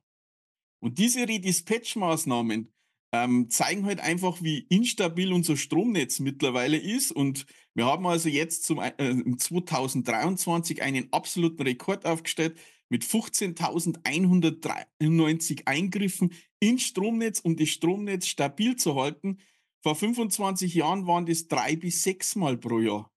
Und 0.79 0.97
diese 0.97 1.27
Redispatch-Maßnahmen 1.27 2.71
ähm, 3.11 3.49
zeigen 3.49 3.85
halt 3.85 3.99
einfach, 3.99 4.41
wie 4.41 4.59
instabil 4.69 5.33
unser 5.33 5.57
Stromnetz 5.57 6.19
mittlerweile 6.19 6.77
ist. 6.77 7.11
Und 7.11 7.45
wir 7.73 7.85
haben 7.85 8.05
also 8.05 8.29
jetzt 8.29 8.65
zum, 8.65 8.79
äh, 8.79 9.37
2023 9.37 10.81
einen 10.81 11.11
absoluten 11.11 11.63
Rekord 11.63 12.05
aufgestellt 12.05 12.57
mit 12.89 13.03
15.193 13.03 15.63
Eingriffen 15.65 16.33
ins 16.59 16.83
Stromnetz, 16.83 17.39
um 17.39 17.55
das 17.55 17.69
Stromnetz 17.69 18.27
stabil 18.27 18.75
zu 18.75 18.95
halten. 18.95 19.39
Vor 19.81 19.95
25 19.95 20.73
Jahren 20.73 21.07
waren 21.07 21.25
das 21.25 21.47
drei 21.47 21.75
bis 21.75 22.03
sechs 22.03 22.35
Mal 22.35 22.57
pro 22.57 22.79
Jahr. 22.79 23.11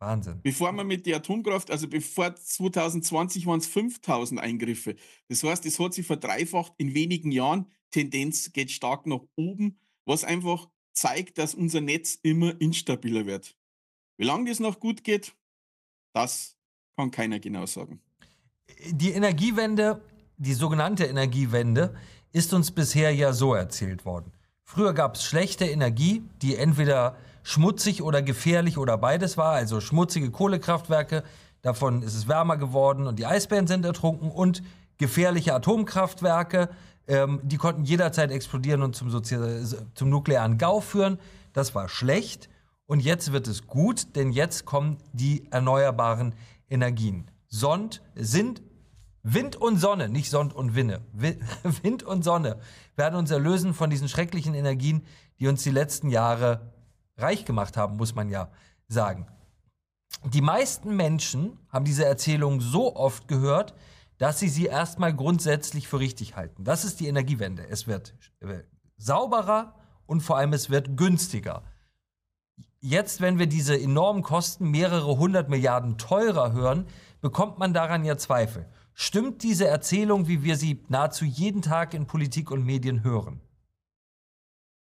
Wahnsinn. 0.00 0.40
Bevor 0.42 0.72
man 0.72 0.86
mit 0.86 1.06
der 1.06 1.16
Atomkraft, 1.16 1.70
also 1.70 1.88
bevor 1.88 2.34
2020 2.34 3.46
waren 3.46 3.60
es 3.60 3.66
5000 3.66 4.40
Eingriffe. 4.40 4.96
Das 5.28 5.42
heißt, 5.42 5.64
es 5.66 5.78
hat 5.78 5.94
sich 5.94 6.06
verdreifacht 6.06 6.74
in 6.78 6.94
wenigen 6.94 7.32
Jahren. 7.32 7.70
Tendenz 7.94 8.52
geht 8.52 8.72
stark 8.72 9.06
nach 9.06 9.20
oben, 9.36 9.78
was 10.04 10.24
einfach 10.24 10.68
zeigt, 10.92 11.38
dass 11.38 11.54
unser 11.54 11.80
Netz 11.80 12.18
immer 12.22 12.60
instabiler 12.60 13.24
wird. 13.24 13.56
Wie 14.16 14.24
lange 14.24 14.50
das 14.50 14.58
noch 14.58 14.80
gut 14.80 15.04
geht, 15.04 15.32
das 16.12 16.56
kann 16.96 17.12
keiner 17.12 17.38
genau 17.38 17.66
sagen. 17.66 18.00
Die 18.90 19.10
Energiewende, 19.10 20.02
die 20.38 20.54
sogenannte 20.54 21.04
Energiewende, 21.04 21.96
ist 22.32 22.52
uns 22.52 22.72
bisher 22.72 23.14
ja 23.14 23.32
so 23.32 23.54
erzählt 23.54 24.04
worden. 24.04 24.32
Früher 24.64 24.92
gab 24.92 25.14
es 25.14 25.24
schlechte 25.24 25.64
Energie, 25.64 26.24
die 26.42 26.56
entweder 26.56 27.16
schmutzig 27.44 28.02
oder 28.02 28.22
gefährlich 28.22 28.76
oder 28.76 28.98
beides 28.98 29.36
war, 29.36 29.52
also 29.52 29.80
schmutzige 29.80 30.32
Kohlekraftwerke, 30.32 31.22
davon 31.62 32.02
ist 32.02 32.14
es 32.14 32.26
wärmer 32.26 32.56
geworden 32.56 33.06
und 33.06 33.20
die 33.20 33.26
Eisbären 33.26 33.68
sind 33.68 33.84
ertrunken 33.84 34.32
und 34.32 34.64
gefährliche 34.98 35.54
Atomkraftwerke, 35.54 36.70
ähm, 37.06 37.40
die 37.42 37.56
konnten 37.56 37.84
jederzeit 37.84 38.30
explodieren 38.30 38.82
und 38.82 38.96
zum, 38.96 39.10
zum 39.22 40.08
nuklearen 40.08 40.58
Gau 40.58 40.80
führen. 40.80 41.18
Das 41.52 41.74
war 41.74 41.88
schlecht 41.88 42.48
und 42.86 43.00
jetzt 43.00 43.32
wird 43.32 43.46
es 43.48 43.66
gut, 43.66 44.16
denn 44.16 44.32
jetzt 44.32 44.64
kommen 44.64 44.98
die 45.12 45.46
erneuerbaren 45.50 46.34
Energien. 46.68 47.30
Sond 47.48 48.02
sind 48.14 48.62
Wind 49.22 49.56
und 49.56 49.78
Sonne, 49.78 50.08
nicht 50.08 50.30
Sond 50.30 50.52
und 50.52 50.74
Winne. 50.74 51.00
Wind 51.82 52.02
und 52.02 52.24
Sonne 52.24 52.58
werden 52.96 53.16
uns 53.16 53.30
erlösen 53.30 53.72
von 53.72 53.88
diesen 53.88 54.08
schrecklichen 54.08 54.54
Energien, 54.54 55.02
die 55.40 55.48
uns 55.48 55.62
die 55.62 55.70
letzten 55.70 56.10
Jahre 56.10 56.72
reich 57.16 57.44
gemacht 57.44 57.76
haben, 57.76 57.96
muss 57.96 58.14
man 58.14 58.28
ja 58.28 58.50
sagen. 58.88 59.26
Die 60.24 60.42
meisten 60.42 60.94
Menschen 60.96 61.58
haben 61.68 61.84
diese 61.84 62.04
Erzählung 62.04 62.60
so 62.60 62.96
oft 62.96 63.28
gehört, 63.28 63.74
dass 64.18 64.40
sie 64.40 64.48
sie 64.48 64.66
erstmal 64.66 65.14
grundsätzlich 65.14 65.88
für 65.88 66.00
richtig 66.00 66.36
halten. 66.36 66.64
Das 66.64 66.84
ist 66.84 67.00
die 67.00 67.08
Energiewende. 67.08 67.66
Es 67.68 67.86
wird 67.86 68.14
äh, 68.40 68.60
sauberer 68.96 69.74
und 70.06 70.20
vor 70.20 70.36
allem 70.36 70.52
es 70.52 70.70
wird 70.70 70.96
günstiger. 70.96 71.64
Jetzt, 72.80 73.20
wenn 73.20 73.38
wir 73.38 73.46
diese 73.46 73.80
enormen 73.80 74.22
Kosten 74.22 74.70
mehrere 74.70 75.18
hundert 75.18 75.48
Milliarden 75.48 75.96
teurer 75.96 76.52
hören, 76.52 76.86
bekommt 77.20 77.58
man 77.58 77.72
daran 77.72 78.04
ja 78.04 78.18
Zweifel. 78.18 78.68
Stimmt 78.92 79.42
diese 79.42 79.66
Erzählung, 79.66 80.28
wie 80.28 80.44
wir 80.44 80.56
sie 80.56 80.84
nahezu 80.88 81.24
jeden 81.24 81.62
Tag 81.62 81.94
in 81.94 82.06
Politik 82.06 82.50
und 82.50 82.64
Medien 82.64 83.02
hören? 83.02 83.40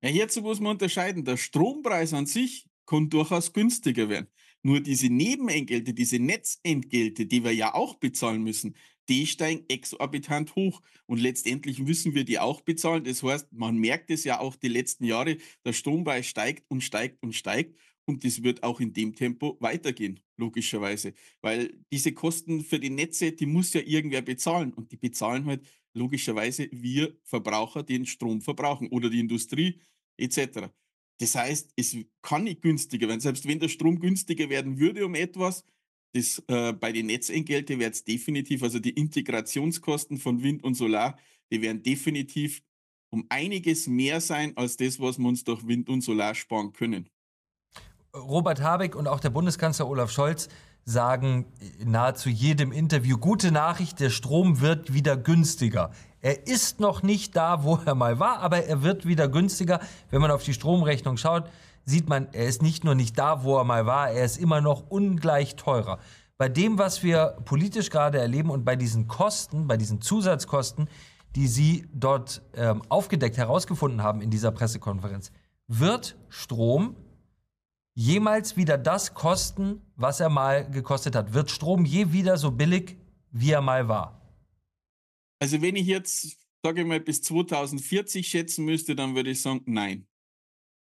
Ja, 0.02 0.10
hierzu 0.10 0.42
muss 0.42 0.60
man 0.60 0.74
unterscheiden. 0.74 1.24
Der 1.24 1.38
Strompreis 1.38 2.14
an 2.14 2.26
sich 2.26 2.68
kann 2.86 3.10
durchaus 3.10 3.54
günstiger 3.54 4.10
werden. 4.10 4.28
Nur 4.64 4.82
diese 4.82 5.08
Nebenentgelte, 5.08 5.94
diese 5.94 6.20
Netzentgelte, 6.20 7.28
die 7.28 7.44
wir 7.44 7.54
ja 7.54 7.74
auch 7.74 7.96
bezahlen 7.96 8.44
müssen, 8.44 8.76
die 9.10 9.28
steigen 9.28 9.66
exorbitant 9.68 10.56
hoch. 10.56 10.82
Und 11.06 11.20
letztendlich 11.20 11.80
müssen 11.80 12.16
wir 12.16 12.24
die 12.24 12.40
auch 12.40 12.62
bezahlen. 12.62 13.04
Das 13.04 13.24
heißt, 13.24 13.52
man 13.54 13.78
merkt 13.78 14.10
es 14.12 14.24
ja 14.24 14.40
auch 14.40 14.56
die 14.56 14.68
letzten 14.68 15.06
Jahre, 15.06 15.38
der 15.66 15.74
Strompreis 15.74 16.26
steigt 16.28 16.66
und 16.70 16.82
steigt 16.82 17.22
und 17.22 17.34
steigt. 17.34 17.78
Und 18.06 18.24
das 18.24 18.44
wird 18.44 18.64
auch 18.64 18.80
in 18.80 18.94
dem 18.94 19.16
Tempo 19.16 19.58
weitergehen, 19.60 20.20
logischerweise. 20.38 21.14
Weil 21.42 21.80
diese 21.92 22.12
Kosten 22.12 22.64
für 22.64 22.80
die 22.80 22.92
Netze, 22.92 23.32
die 23.32 23.48
muss 23.48 23.74
ja 23.74 23.82
irgendwer 23.82 24.22
bezahlen. 24.22 24.74
Und 24.74 24.92
die 24.92 24.98
bezahlen 24.98 25.46
halt 25.46 25.66
logischerweise 25.94 26.70
wir 26.72 27.18
Verbraucher, 27.24 27.82
die 27.84 27.94
den 27.94 28.06
Strom 28.06 28.42
verbrauchen 28.42 28.90
oder 28.90 29.10
die 29.10 29.20
Industrie 29.20 29.80
etc. 30.18 30.70
Das 31.20 31.36
heißt, 31.36 31.72
es 31.76 31.98
kann 32.22 32.44
nicht 32.44 32.62
günstiger 32.62 33.08
werden. 33.08 33.22
Selbst 33.22 33.48
wenn 33.48 33.60
der 33.60 33.70
Strom 33.70 34.00
günstiger 34.00 34.50
werden 34.50 34.80
würde 34.80 35.06
um 35.06 35.16
etwas, 35.16 35.64
das, 36.16 36.42
äh, 36.48 36.72
bei 36.72 36.94
den 36.94 37.08
Netzentgelte 37.08 37.78
wird 37.78 37.94
es 37.94 38.04
definitiv, 38.04 38.64
also 38.64 38.80
die 38.80 38.92
Integrationskosten 38.92 40.18
von 40.18 40.42
Wind 40.42 40.64
und 40.64 40.76
Solar, 40.76 41.18
die 41.52 41.62
werden 41.62 41.84
definitiv 41.84 42.64
um 43.10 43.26
einiges 43.30 43.88
mehr 43.88 44.22
sein 44.22 44.56
als 44.56 44.78
das, 44.78 45.00
was 45.00 45.18
wir 45.18 45.28
uns 45.28 45.44
durch 45.44 45.68
Wind 45.68 45.90
und 45.90 46.02
Solar 46.02 46.34
sparen 46.34 46.72
können. 46.72 47.10
Robert 48.16 48.62
Habeck 48.62 48.96
und 48.96 49.08
auch 49.08 49.20
der 49.20 49.30
Bundeskanzler 49.30 49.90
Olaf 49.90 50.10
Scholz 50.10 50.48
sagen 50.86 51.46
nahezu 51.84 52.30
jedem 52.30 52.72
Interview, 52.72 53.18
gute 53.18 53.52
Nachricht, 53.52 54.00
der 54.00 54.10
Strom 54.10 54.62
wird 54.62 54.94
wieder 54.94 55.18
günstiger. 55.18 55.92
Er 56.22 56.48
ist 56.48 56.80
noch 56.80 57.04
nicht 57.04 57.36
da, 57.36 57.64
wo 57.64 57.78
er 57.86 57.96
mal 57.96 58.20
war, 58.20 58.40
aber 58.40 58.64
er 58.66 58.84
wird 58.84 59.06
wieder 59.06 59.28
günstiger. 59.28 59.82
Wenn 60.12 60.22
man 60.22 60.32
auf 60.32 60.44
die 60.44 60.54
Stromrechnung 60.54 61.18
schaut, 61.18 61.50
sieht 61.86 62.10
man, 62.10 62.28
er 62.34 62.48
ist 62.48 62.62
nicht 62.62 62.84
nur 62.84 62.96
nicht 62.96 63.18
da, 63.18 63.44
wo 63.44 63.58
er 63.58 63.64
mal 63.64 63.86
war, 63.86 64.12
er 64.12 64.26
ist 64.26 64.38
immer 64.38 64.62
noch 64.62 64.90
ungleich 64.90 65.56
teurer. 65.56 66.00
Bei 66.38 66.50
dem, 66.50 66.78
was 66.78 67.04
wir 67.04 67.38
politisch 67.46 67.90
gerade 67.90 68.20
erleben 68.20 68.50
und 68.50 68.66
bei 68.66 68.76
diesen 68.76 69.08
Kosten, 69.08 69.68
bei 69.68 69.78
diesen 69.78 70.02
Zusatzkosten, 70.02 70.90
die 71.36 71.48
Sie 71.48 71.88
dort 71.94 72.42
ähm, 72.56 72.82
aufgedeckt, 72.90 73.38
herausgefunden 73.38 74.04
haben 74.04 74.22
in 74.22 74.32
dieser 74.32 74.52
Pressekonferenz, 74.52 75.32
wird 75.68 76.18
Strom 76.30 76.96
jemals 77.94 78.58
wieder 78.58 78.78
das 78.78 79.14
kosten, 79.14 79.82
was 79.96 80.20
er 80.20 80.30
mal 80.30 80.70
gekostet 80.70 81.16
hat? 81.16 81.34
Wird 81.34 81.52
Strom 81.52 81.86
je 81.86 82.12
wieder 82.12 82.38
so 82.38 82.52
billig, 82.52 82.98
wie 83.32 83.52
er 83.52 83.62
mal 83.62 83.88
war? 83.88 84.22
Also 85.40 85.62
wenn 85.62 85.76
ich 85.76 85.88
jetzt, 85.88 86.38
sage 86.64 86.82
ich 86.82 86.88
mal, 86.88 87.00
bis 87.00 87.22
2040 87.22 88.28
schätzen 88.28 88.66
müsste, 88.66 88.96
dann 88.96 89.16
würde 89.16 89.32
ich 89.32 89.42
sagen, 89.42 89.62
nein. 89.66 90.08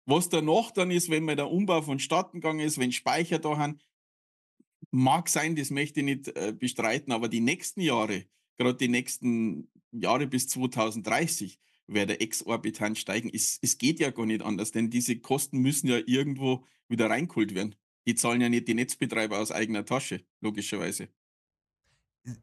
Was 0.05 0.29
danach 0.29 0.71
dann 0.71 0.91
ist, 0.91 1.09
wenn 1.09 1.25
mal 1.25 1.35
der 1.35 1.50
Umbau 1.50 1.81
vonstatten 1.81 2.39
gegangen 2.39 2.59
ist, 2.59 2.77
wenn 2.77 2.91
Speicher 2.91 3.39
da 3.39 3.57
haben, 3.57 3.79
mag 4.91 5.29
sein, 5.29 5.55
das 5.55 5.71
möchte 5.71 6.01
ich 6.01 6.05
nicht 6.05 6.27
äh, 6.38 6.53
bestreiten, 6.57 7.12
aber 7.12 7.27
die 7.27 7.39
nächsten 7.39 7.81
Jahre, 7.81 8.25
gerade 8.57 8.75
die 8.75 8.88
nächsten 8.88 9.69
Jahre 9.91 10.27
bis 10.27 10.47
2030, 10.47 11.59
werde 11.88 12.19
exorbitant 12.19 12.97
steigen. 12.97 13.29
Es, 13.33 13.59
es 13.62 13.77
geht 13.77 14.00
ja 14.00 14.12
gar 14.12 14.25
nicht 14.25 14.41
anders, 14.41 14.71
denn 14.71 14.89
diese 14.89 15.17
Kosten 15.19 15.59
müssen 15.59 15.88
ja 15.88 16.00
irgendwo 16.05 16.65
wieder 16.88 17.09
reingeholt 17.09 17.53
werden. 17.53 17.75
Die 18.07 18.15
zahlen 18.15 18.41
ja 18.41 18.50
nicht 18.50 18.67
die 18.67 18.74
Netzbetreiber 18.74 19.39
aus 19.39 19.51
eigener 19.51 19.85
Tasche, 19.85 20.24
logischerweise. 20.41 21.09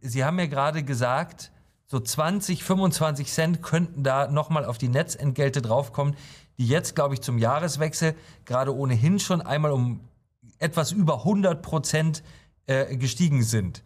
Sie 0.01 0.25
haben 0.25 0.39
ja 0.39 0.47
gerade 0.47 0.85
gesagt, 0.85 1.53
so 1.87 2.01
20, 2.01 2.65
25 2.65 3.31
Cent 3.31 3.63
könnten 3.63 4.03
da 4.03 4.29
nochmal 4.29 4.65
auf 4.65 4.79
die 4.79 4.89
Netzentgelte 4.89 5.61
draufkommen, 5.61 6.17
die 6.63 6.69
jetzt, 6.69 6.95
glaube 6.95 7.15
ich, 7.15 7.21
zum 7.21 7.39
Jahreswechsel 7.39 8.15
gerade 8.45 8.73
ohnehin 8.73 9.19
schon 9.19 9.43
einmal 9.43 9.73
um 9.73 9.99
etwas 10.61 10.93
über 10.93 11.19
100 11.19 11.61
Prozent 11.61 12.23
äh, 12.67 12.97
gestiegen 12.97 13.43
sind. 13.43 13.83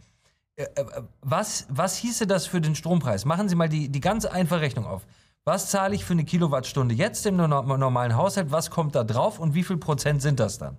Äh, 0.57 0.65
äh, 0.65 0.85
was, 1.23 1.67
was 1.71 1.97
hieße 1.97 2.27
das 2.27 2.47
für 2.47 2.61
den 2.61 2.75
Strompreis? 2.75 3.25
Machen 3.25 3.49
Sie 3.49 3.55
mal 3.55 3.71
die, 3.71 3.89
die 3.89 4.01
ganz 4.01 4.27
einfache 4.27 4.61
Rechnung 4.61 4.85
auf. 4.85 5.07
Was 5.45 5.71
zahle 5.71 5.95
ich 5.95 6.05
für 6.05 6.13
eine 6.13 6.27
Kilowattstunde 6.27 6.95
jetzt 6.95 7.25
im 7.25 7.37
normalen 7.37 8.15
Haushalt? 8.15 8.51
Was 8.51 8.71
kommt 8.71 8.95
da 8.95 9.05
drauf 9.05 9.39
und 9.39 9.55
wie 9.55 9.63
viel 9.63 9.79
Prozent 9.79 10.21
sind 10.21 10.39
das 10.39 10.59
dann? 10.59 10.77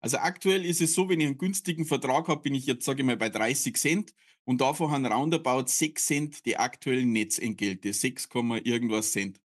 Also 0.00 0.16
aktuell 0.16 0.64
ist 0.64 0.80
es 0.80 0.94
so, 0.94 1.10
wenn 1.10 1.20
ich 1.20 1.26
einen 1.26 1.36
günstigen 1.36 1.84
Vertrag 1.84 2.28
habe, 2.28 2.40
bin 2.40 2.54
ich 2.54 2.64
jetzt, 2.64 2.86
sage 2.86 3.02
ich 3.02 3.06
mal, 3.06 3.18
bei 3.18 3.28
30 3.28 3.76
Cent 3.76 4.14
und 4.44 4.62
davon 4.62 4.90
haben 4.90 5.04
roundabout 5.04 5.66
6 5.66 6.06
Cent 6.06 6.46
die 6.46 6.56
aktuellen 6.56 7.12
Netzentgelte, 7.12 7.92
6, 7.92 8.30
irgendwas 8.64 9.12
Cent. 9.12 9.40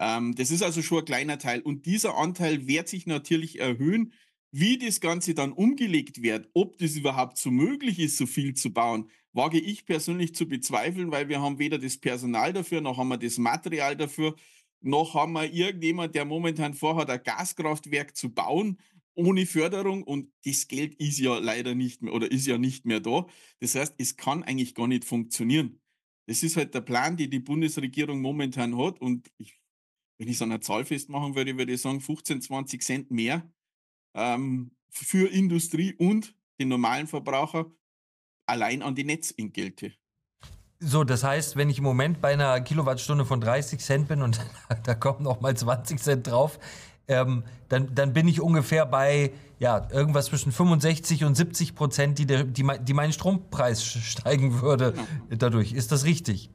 Ähm, 0.00 0.34
das 0.34 0.50
ist 0.50 0.62
also 0.62 0.82
schon 0.82 1.00
ein 1.00 1.04
kleiner 1.04 1.38
Teil 1.38 1.60
und 1.60 1.86
dieser 1.86 2.16
Anteil 2.16 2.66
wird 2.66 2.88
sich 2.88 3.06
natürlich 3.06 3.60
erhöhen. 3.60 4.12
Wie 4.52 4.78
das 4.78 5.00
Ganze 5.00 5.34
dann 5.34 5.52
umgelegt 5.52 6.22
wird, 6.22 6.48
ob 6.54 6.76
das 6.78 6.96
überhaupt 6.96 7.38
so 7.38 7.52
möglich 7.52 8.00
ist, 8.00 8.16
so 8.16 8.26
viel 8.26 8.54
zu 8.54 8.72
bauen, 8.72 9.08
wage 9.32 9.60
ich 9.60 9.86
persönlich 9.86 10.34
zu 10.34 10.48
bezweifeln, 10.48 11.12
weil 11.12 11.28
wir 11.28 11.40
haben 11.40 11.60
weder 11.60 11.78
das 11.78 11.98
Personal 11.98 12.52
dafür, 12.52 12.80
noch 12.80 12.98
haben 12.98 13.08
wir 13.08 13.18
das 13.18 13.38
Material 13.38 13.96
dafür, 13.96 14.34
noch 14.80 15.14
haben 15.14 15.34
wir 15.34 15.52
irgendjemand, 15.52 16.16
der 16.16 16.24
momentan 16.24 16.74
vorhat, 16.74 17.10
ein 17.10 17.22
Gaskraftwerk 17.22 18.16
zu 18.16 18.30
bauen 18.32 18.78
ohne 19.14 19.46
Förderung 19.46 20.02
und 20.02 20.32
das 20.44 20.66
Geld 20.68 20.94
ist 20.96 21.18
ja 21.18 21.38
leider 21.38 21.74
nicht 21.74 22.02
mehr 22.02 22.14
oder 22.14 22.30
ist 22.30 22.46
ja 22.46 22.58
nicht 22.58 22.86
mehr 22.86 23.00
da. 23.00 23.26
Das 23.60 23.74
heißt, 23.74 23.94
es 23.98 24.16
kann 24.16 24.42
eigentlich 24.42 24.74
gar 24.74 24.88
nicht 24.88 25.04
funktionieren. 25.04 25.80
Das 26.26 26.42
ist 26.42 26.56
halt 26.56 26.74
der 26.74 26.80
Plan, 26.80 27.16
den 27.16 27.30
die 27.30 27.40
Bundesregierung 27.40 28.20
momentan 28.20 28.76
hat 28.78 29.00
und 29.00 29.30
ich, 29.38 29.60
wenn 30.20 30.28
ich 30.28 30.36
es 30.36 30.42
an 30.42 30.52
einer 30.52 30.60
Zahl 30.60 30.84
festmachen 30.84 31.34
würde, 31.34 31.56
würde 31.56 31.72
ich 31.72 31.80
sagen 31.80 32.02
15, 32.02 32.42
20 32.42 32.82
Cent 32.82 33.10
mehr 33.10 33.42
ähm, 34.14 34.70
für 34.90 35.26
Industrie 35.32 35.94
und 35.94 36.34
den 36.60 36.68
normalen 36.68 37.06
Verbraucher 37.06 37.70
allein 38.44 38.82
an 38.82 38.94
die 38.94 39.04
Netzentgelte. 39.04 39.94
So, 40.78 41.04
das 41.04 41.24
heißt, 41.24 41.56
wenn 41.56 41.70
ich 41.70 41.78
im 41.78 41.84
Moment 41.84 42.20
bei 42.20 42.34
einer 42.34 42.60
Kilowattstunde 42.60 43.24
von 43.24 43.40
30 43.40 43.80
Cent 43.80 44.08
bin 44.08 44.20
und 44.20 44.38
da 44.84 44.94
kommen 44.94 45.22
noch 45.22 45.40
mal 45.40 45.56
20 45.56 45.98
Cent 45.98 46.26
drauf, 46.26 46.58
ähm, 47.08 47.44
dann, 47.70 47.94
dann 47.94 48.12
bin 48.12 48.28
ich 48.28 48.42
ungefähr 48.42 48.84
bei 48.84 49.32
ja, 49.58 49.88
irgendwas 49.90 50.26
zwischen 50.26 50.52
65 50.52 51.24
und 51.24 51.34
70 51.34 51.74
Prozent, 51.74 52.18
die, 52.18 52.26
der, 52.26 52.44
die, 52.44 52.66
die 52.82 52.92
meinen 52.92 53.14
Strompreis 53.14 53.82
steigen 53.84 54.60
würde 54.60 54.92
genau. 54.92 55.06
dadurch. 55.30 55.72
Ist 55.72 55.92
das 55.92 56.04
richtig? 56.04 56.50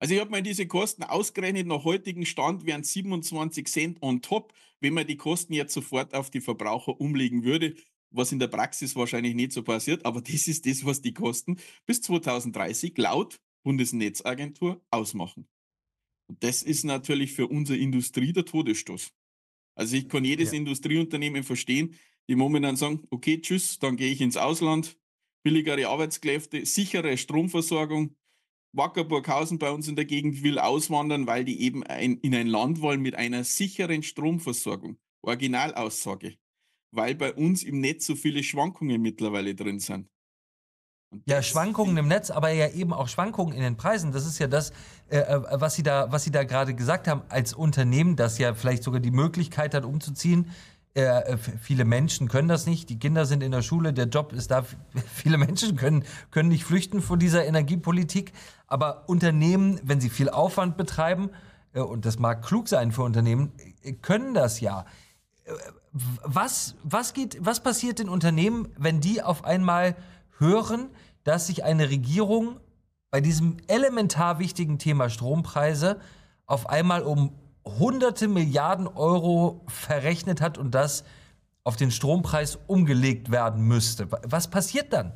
Also 0.00 0.14
ich 0.14 0.20
habe 0.20 0.30
mir 0.30 0.42
diese 0.42 0.66
Kosten 0.66 1.02
ausgerechnet, 1.02 1.66
nach 1.66 1.84
heutigem 1.84 2.24
Stand 2.24 2.64
wären 2.66 2.84
27 2.84 3.66
Cent 3.66 4.02
on 4.02 4.22
top, 4.22 4.52
wenn 4.80 4.94
man 4.94 5.06
die 5.06 5.16
Kosten 5.16 5.52
jetzt 5.52 5.74
sofort 5.74 6.14
auf 6.14 6.30
die 6.30 6.40
Verbraucher 6.40 7.00
umlegen 7.00 7.44
würde. 7.44 7.74
was 8.10 8.32
in 8.32 8.38
der 8.38 8.48
Praxis 8.48 8.96
wahrscheinlich 8.96 9.34
nicht 9.34 9.52
so 9.52 9.62
passiert, 9.62 10.06
aber 10.06 10.20
das 10.22 10.46
ist 10.46 10.64
das, 10.66 10.84
was 10.86 11.02
die 11.02 11.12
Kosten 11.12 11.58
bis 11.84 12.00
2030 12.00 12.96
laut 12.96 13.38
Bundesnetzagentur 13.64 14.80
ausmachen. 14.90 15.46
Und 16.26 16.42
das 16.42 16.62
ist 16.62 16.84
natürlich 16.84 17.32
für 17.32 17.48
unsere 17.48 17.78
Industrie 17.78 18.32
der 18.32 18.44
Todesstoß. 18.44 19.12
Also 19.74 19.96
ich 19.96 20.08
kann 20.08 20.24
jedes 20.24 20.52
ja. 20.52 20.58
Industrieunternehmen 20.58 21.42
verstehen, 21.42 21.94
die 22.28 22.34
momentan 22.34 22.76
sagen, 22.76 23.06
okay, 23.10 23.40
tschüss, 23.40 23.78
dann 23.78 23.96
gehe 23.96 24.12
ich 24.12 24.20
ins 24.20 24.36
Ausland, 24.36 24.98
billigere 25.42 25.88
Arbeitskräfte, 25.88 26.66
sichere 26.66 27.16
Stromversorgung. 27.16 28.14
Wackerburghausen 28.72 29.58
bei 29.58 29.70
uns 29.70 29.88
in 29.88 29.96
der 29.96 30.04
Gegend 30.04 30.42
will 30.42 30.58
auswandern, 30.58 31.26
weil 31.26 31.44
die 31.44 31.62
eben 31.62 31.82
ein, 31.84 32.18
in 32.18 32.34
ein 32.34 32.46
Land 32.46 32.80
wollen 32.80 33.00
mit 33.00 33.14
einer 33.14 33.44
sicheren 33.44 34.02
Stromversorgung. 34.02 34.98
Originalaussage. 35.22 36.36
Weil 36.92 37.14
bei 37.14 37.32
uns 37.34 37.62
im 37.62 37.80
Netz 37.80 38.06
so 38.06 38.14
viele 38.14 38.42
Schwankungen 38.42 39.00
mittlerweile 39.00 39.54
drin 39.54 39.78
sind. 39.78 40.08
Ja, 41.26 41.42
Schwankungen 41.42 41.96
im 41.96 42.06
Netz, 42.06 42.30
aber 42.30 42.50
ja 42.50 42.68
eben 42.68 42.92
auch 42.92 43.08
Schwankungen 43.08 43.54
in 43.54 43.62
den 43.62 43.76
Preisen. 43.78 44.12
Das 44.12 44.26
ist 44.26 44.38
ja 44.38 44.46
das, 44.46 44.72
äh, 45.08 45.20
äh 45.20 45.40
was 45.52 45.74
Sie 45.74 45.82
da, 45.82 46.12
was 46.12 46.24
Sie 46.24 46.30
da 46.30 46.44
gerade 46.44 46.74
gesagt 46.74 47.08
haben, 47.08 47.22
als 47.30 47.54
Unternehmen, 47.54 48.14
das 48.14 48.38
ja 48.38 48.52
vielleicht 48.52 48.82
sogar 48.82 49.00
die 49.00 49.10
Möglichkeit 49.10 49.72
hat, 49.72 49.86
umzuziehen. 49.86 50.50
Äh, 50.98 51.34
äh 51.34 51.38
viele 51.38 51.84
Menschen 51.84 52.28
können 52.28 52.48
das 52.48 52.66
nicht. 52.66 52.88
Die 52.90 52.98
Kinder 52.98 53.24
sind 53.24 53.42
in 53.42 53.52
der 53.52 53.62
Schule, 53.62 53.92
der 53.92 54.06
Job 54.06 54.32
ist 54.32 54.50
da. 54.50 54.64
Viele 55.14 55.38
Menschen 55.38 55.76
können, 55.76 56.04
können 56.30 56.48
nicht 56.48 56.64
flüchten 56.64 57.00
vor 57.00 57.16
dieser 57.16 57.46
Energiepolitik. 57.46 58.32
Aber 58.66 59.08
Unternehmen, 59.08 59.80
wenn 59.84 60.00
sie 60.00 60.10
viel 60.10 60.28
Aufwand 60.28 60.76
betreiben, 60.76 61.30
äh, 61.72 61.80
und 61.80 62.04
das 62.04 62.18
mag 62.18 62.44
klug 62.44 62.68
sein 62.68 62.90
für 62.90 63.02
Unternehmen, 63.02 63.52
äh, 63.82 63.92
können 63.92 64.34
das 64.34 64.60
ja. 64.60 64.84
Was, 65.92 66.74
was, 66.82 67.14
geht, 67.14 67.38
was 67.40 67.62
passiert 67.62 68.00
in 68.00 68.08
Unternehmen, 68.08 68.68
wenn 68.76 69.00
die 69.00 69.22
auf 69.22 69.44
einmal 69.44 69.96
hören, 70.36 70.90
dass 71.24 71.46
sich 71.46 71.64
eine 71.64 71.88
Regierung 71.88 72.60
bei 73.10 73.20
diesem 73.20 73.56
elementar 73.66 74.38
wichtigen 74.38 74.78
Thema 74.78 75.08
Strompreise 75.08 76.00
auf 76.44 76.68
einmal 76.68 77.02
um 77.02 77.32
hunderte 77.78 78.28
Milliarden 78.28 78.86
Euro 78.86 79.64
verrechnet 79.68 80.40
hat 80.40 80.58
und 80.58 80.74
das 80.74 81.04
auf 81.64 81.76
den 81.76 81.90
Strompreis 81.90 82.58
umgelegt 82.66 83.30
werden 83.30 83.66
müsste. 83.66 84.08
Was 84.10 84.48
passiert 84.48 84.92
dann? 84.92 85.12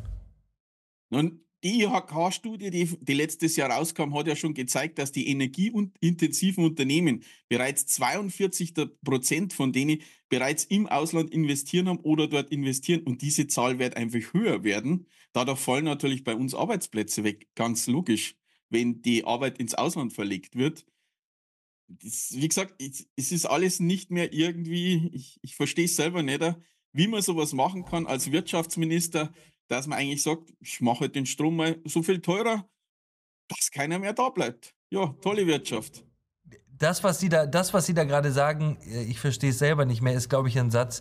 Nun, 1.11 1.41
die 1.65 1.83
IHK-Studie, 1.83 2.71
die, 2.71 2.87
die 3.01 3.15
letztes 3.15 3.55
Jahr 3.57 3.71
rauskam, 3.71 4.15
hat 4.15 4.27
ja 4.27 4.35
schon 4.35 4.53
gezeigt, 4.53 4.99
dass 4.99 5.13
die 5.13 5.29
energieintensiven 5.29 6.65
Unternehmen 6.65 7.23
bereits 7.49 7.87
42 7.87 8.75
Prozent 9.05 9.53
von 9.53 9.73
denen 9.73 9.99
bereits 10.29 10.65
im 10.65 10.89
Ausland 10.89 11.31
investieren 11.31 11.89
haben 11.89 12.01
oder 12.01 12.27
dort 12.27 12.51
investieren. 12.51 13.03
Und 13.03 13.23
diese 13.23 13.47
Zahl 13.47 13.79
wird 13.79 13.97
einfach 13.97 14.33
höher 14.33 14.65
werden. 14.65 15.07
Dadurch 15.33 15.61
fallen 15.61 15.85
natürlich 15.85 16.25
bei 16.25 16.35
uns 16.35 16.55
Arbeitsplätze 16.55 17.23
weg. 17.23 17.47
Ganz 17.55 17.87
logisch, 17.87 18.35
wenn 18.69 19.01
die 19.03 19.25
Arbeit 19.25 19.59
ins 19.59 19.75
Ausland 19.75 20.13
verlegt 20.13 20.57
wird. 20.57 20.85
Das, 22.03 22.33
wie 22.33 22.49
gesagt, 22.49 22.75
es 23.17 23.33
ist 23.33 23.47
alles 23.47 23.81
nicht 23.81 24.11
mehr 24.11 24.33
irgendwie, 24.33 25.11
ich, 25.13 25.39
ich 25.43 25.57
verstehe 25.57 25.85
es 25.85 25.97
selber 25.97 26.23
nicht, 26.23 26.43
wie 26.93 27.09
man 27.09 27.23
sowas 27.23 27.53
machen 27.53 27.85
kann 27.85 28.07
als 28.07 28.31
Wirtschaftsminister 28.31 29.33
dass 29.73 29.87
man 29.87 29.99
eigentlich 29.99 30.23
sagt, 30.23 30.53
ich 30.61 30.81
mache 30.81 31.01
halt 31.01 31.15
den 31.15 31.27
Strom 31.27 31.57
mal 31.57 31.79
so 31.85 32.03
viel 32.03 32.21
teurer, 32.21 32.69
dass 33.49 33.71
keiner 33.71 33.99
mehr 33.99 34.13
da 34.13 34.29
bleibt. 34.29 34.75
Ja, 34.91 35.15
tolle 35.23 35.47
Wirtschaft. 35.47 36.05
Das, 36.69 37.03
was 37.03 37.21
Sie 37.21 37.29
da, 37.29 37.47
das, 37.47 37.73
was 37.73 37.87
Sie 37.87 37.95
da 37.95 38.05
gerade 38.05 38.33
sagen, 38.33 38.77
äh, 38.87 39.05
ich 39.05 39.19
verstehe 39.19 39.51
es 39.51 39.59
selber 39.59 39.85
nicht 39.85 40.03
mehr, 40.03 40.15
ist, 40.15 40.29
glaube 40.29 40.49
ich, 40.49 40.59
ein 40.59 40.71
Satz, 40.71 41.01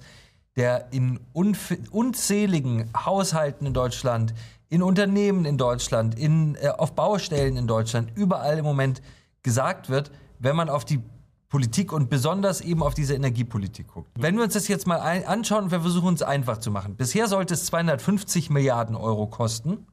der 0.56 0.92
in 0.92 1.20
unzähligen 1.34 2.90
Haushalten 2.94 3.66
in 3.66 3.74
Deutschland, 3.74 4.34
in 4.70 4.84
Unternehmen 4.84 5.46
in 5.46 5.58
Deutschland, 5.58 6.18
in, 6.18 6.56
äh, 6.56 6.70
auf 6.70 6.94
Baustellen 6.94 7.58
in 7.58 7.68
Deutschland, 7.68 8.12
überall 8.16 8.58
im 8.58 8.66
Moment 8.66 9.02
gesagt 9.44 9.90
wird, 9.90 10.12
wenn 10.42 10.56
man 10.56 10.70
auf 10.70 10.86
die 10.86 11.02
Politik 11.50 11.92
und 11.92 12.10
besonders 12.10 12.62
eben 12.62 12.82
auf 12.82 12.94
diese 12.94 13.14
Energiepolitik 13.14 13.88
guckt. 13.88 14.10
Wenn 14.18 14.38
wir 14.38 14.44
uns 14.44 14.54
das 14.54 14.70
jetzt 14.70 14.88
mal 14.88 14.98
anschauen 14.98 15.70
wir 15.70 15.82
versuchen 15.82 16.14
es 16.14 16.24
einfach 16.24 16.58
zu 16.60 16.72
machen. 16.72 16.96
Bisher 16.96 17.28
sollte 17.28 17.54
es 17.54 17.66
250 17.66 18.50
Milliarden 18.50 18.96
Euro 18.96 19.28
kosten. 19.28 19.86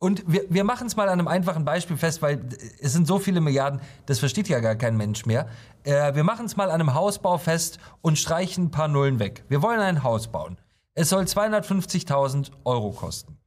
Und 0.00 0.24
wir, 0.26 0.44
wir 0.50 0.64
machen 0.64 0.88
es 0.88 0.96
mal 0.96 1.08
an 1.08 1.20
einem 1.20 1.28
einfachen 1.28 1.64
Beispiel 1.64 1.96
fest, 1.96 2.20
weil 2.20 2.44
es 2.80 2.92
sind 2.92 3.06
so 3.06 3.20
viele 3.20 3.40
Milliarden, 3.40 3.80
das 4.06 4.18
versteht 4.18 4.48
ja 4.48 4.58
gar 4.58 4.74
kein 4.74 4.96
Mensch 4.96 5.24
mehr. 5.24 5.46
Äh, 5.84 6.14
wir 6.14 6.24
machen 6.24 6.46
es 6.46 6.56
mal 6.56 6.70
an 6.70 6.80
einem 6.80 6.92
Hausbau 6.92 7.38
fest 7.38 7.78
und 8.02 8.18
streichen 8.18 8.64
ein 8.64 8.70
paar 8.70 8.88
Nullen 8.88 9.20
weg. 9.20 9.44
Wir 9.48 9.62
wollen 9.62 9.80
ein 9.80 10.02
Haus 10.02 10.26
bauen. 10.28 10.58
Es 10.94 11.08
soll 11.08 11.22
250.000 11.22 12.50
Euro 12.64 12.90
kosten. 12.90 13.38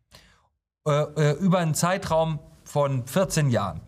Äh, 0.87 0.91
äh, 0.91 1.31
über 1.33 1.59
einen 1.59 1.75
Zeitraum 1.75 2.39
von 2.63 3.05
14 3.05 3.49
Jahren. 3.49 3.81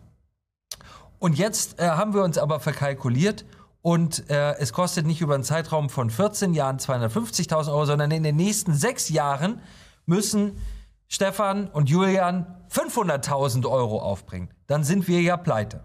Und 1.20 1.38
jetzt 1.38 1.78
äh, 1.78 1.86
haben 1.86 2.14
wir 2.14 2.24
uns 2.24 2.38
aber 2.38 2.60
verkalkuliert 2.60 3.44
und 3.82 4.28
äh, 4.30 4.54
es 4.56 4.72
kostet 4.72 5.06
nicht 5.06 5.20
über 5.20 5.34
einen 5.34 5.44
Zeitraum 5.44 5.90
von 5.90 6.10
14 6.10 6.54
Jahren 6.54 6.78
250.000 6.78 7.68
Euro, 7.68 7.84
sondern 7.84 8.10
in 8.10 8.22
den 8.22 8.36
nächsten 8.36 8.74
sechs 8.74 9.10
Jahren 9.10 9.60
müssen 10.06 10.58
Stefan 11.08 11.68
und 11.68 11.90
Julian 11.90 12.46
500.000 12.70 13.68
Euro 13.70 14.00
aufbringen. 14.00 14.48
Dann 14.66 14.82
sind 14.82 15.08
wir 15.08 15.20
ja 15.20 15.36
pleite. 15.36 15.84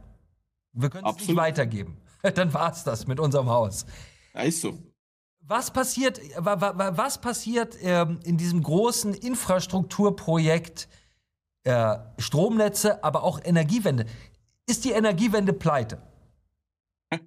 Wir 0.72 0.90
können 0.90 1.06
es 1.08 1.28
nicht 1.28 1.36
weitergeben. 1.36 1.98
Dann 2.36 2.54
war 2.54 2.72
es 2.72 2.84
das 2.84 3.06
mit 3.06 3.20
unserem 3.20 3.50
Haus. 3.50 3.86
Ja, 4.34 4.42
ist 4.42 4.62
so. 4.62 4.78
Was 5.42 5.72
passiert, 5.72 6.22
was 6.38 7.20
passiert 7.20 7.78
ähm, 7.82 8.20
in 8.24 8.38
diesem 8.38 8.64
großen 8.64 9.14
Infrastrukturprojekt 9.14 10.88
äh, 11.64 11.98
Stromnetze, 12.18 13.04
aber 13.04 13.24
auch 13.24 13.40
Energiewende? 13.44 14.06
Ist 14.68 14.86
die 14.86 14.92
Energiewende 14.92 15.54
pleite? 15.54 16.02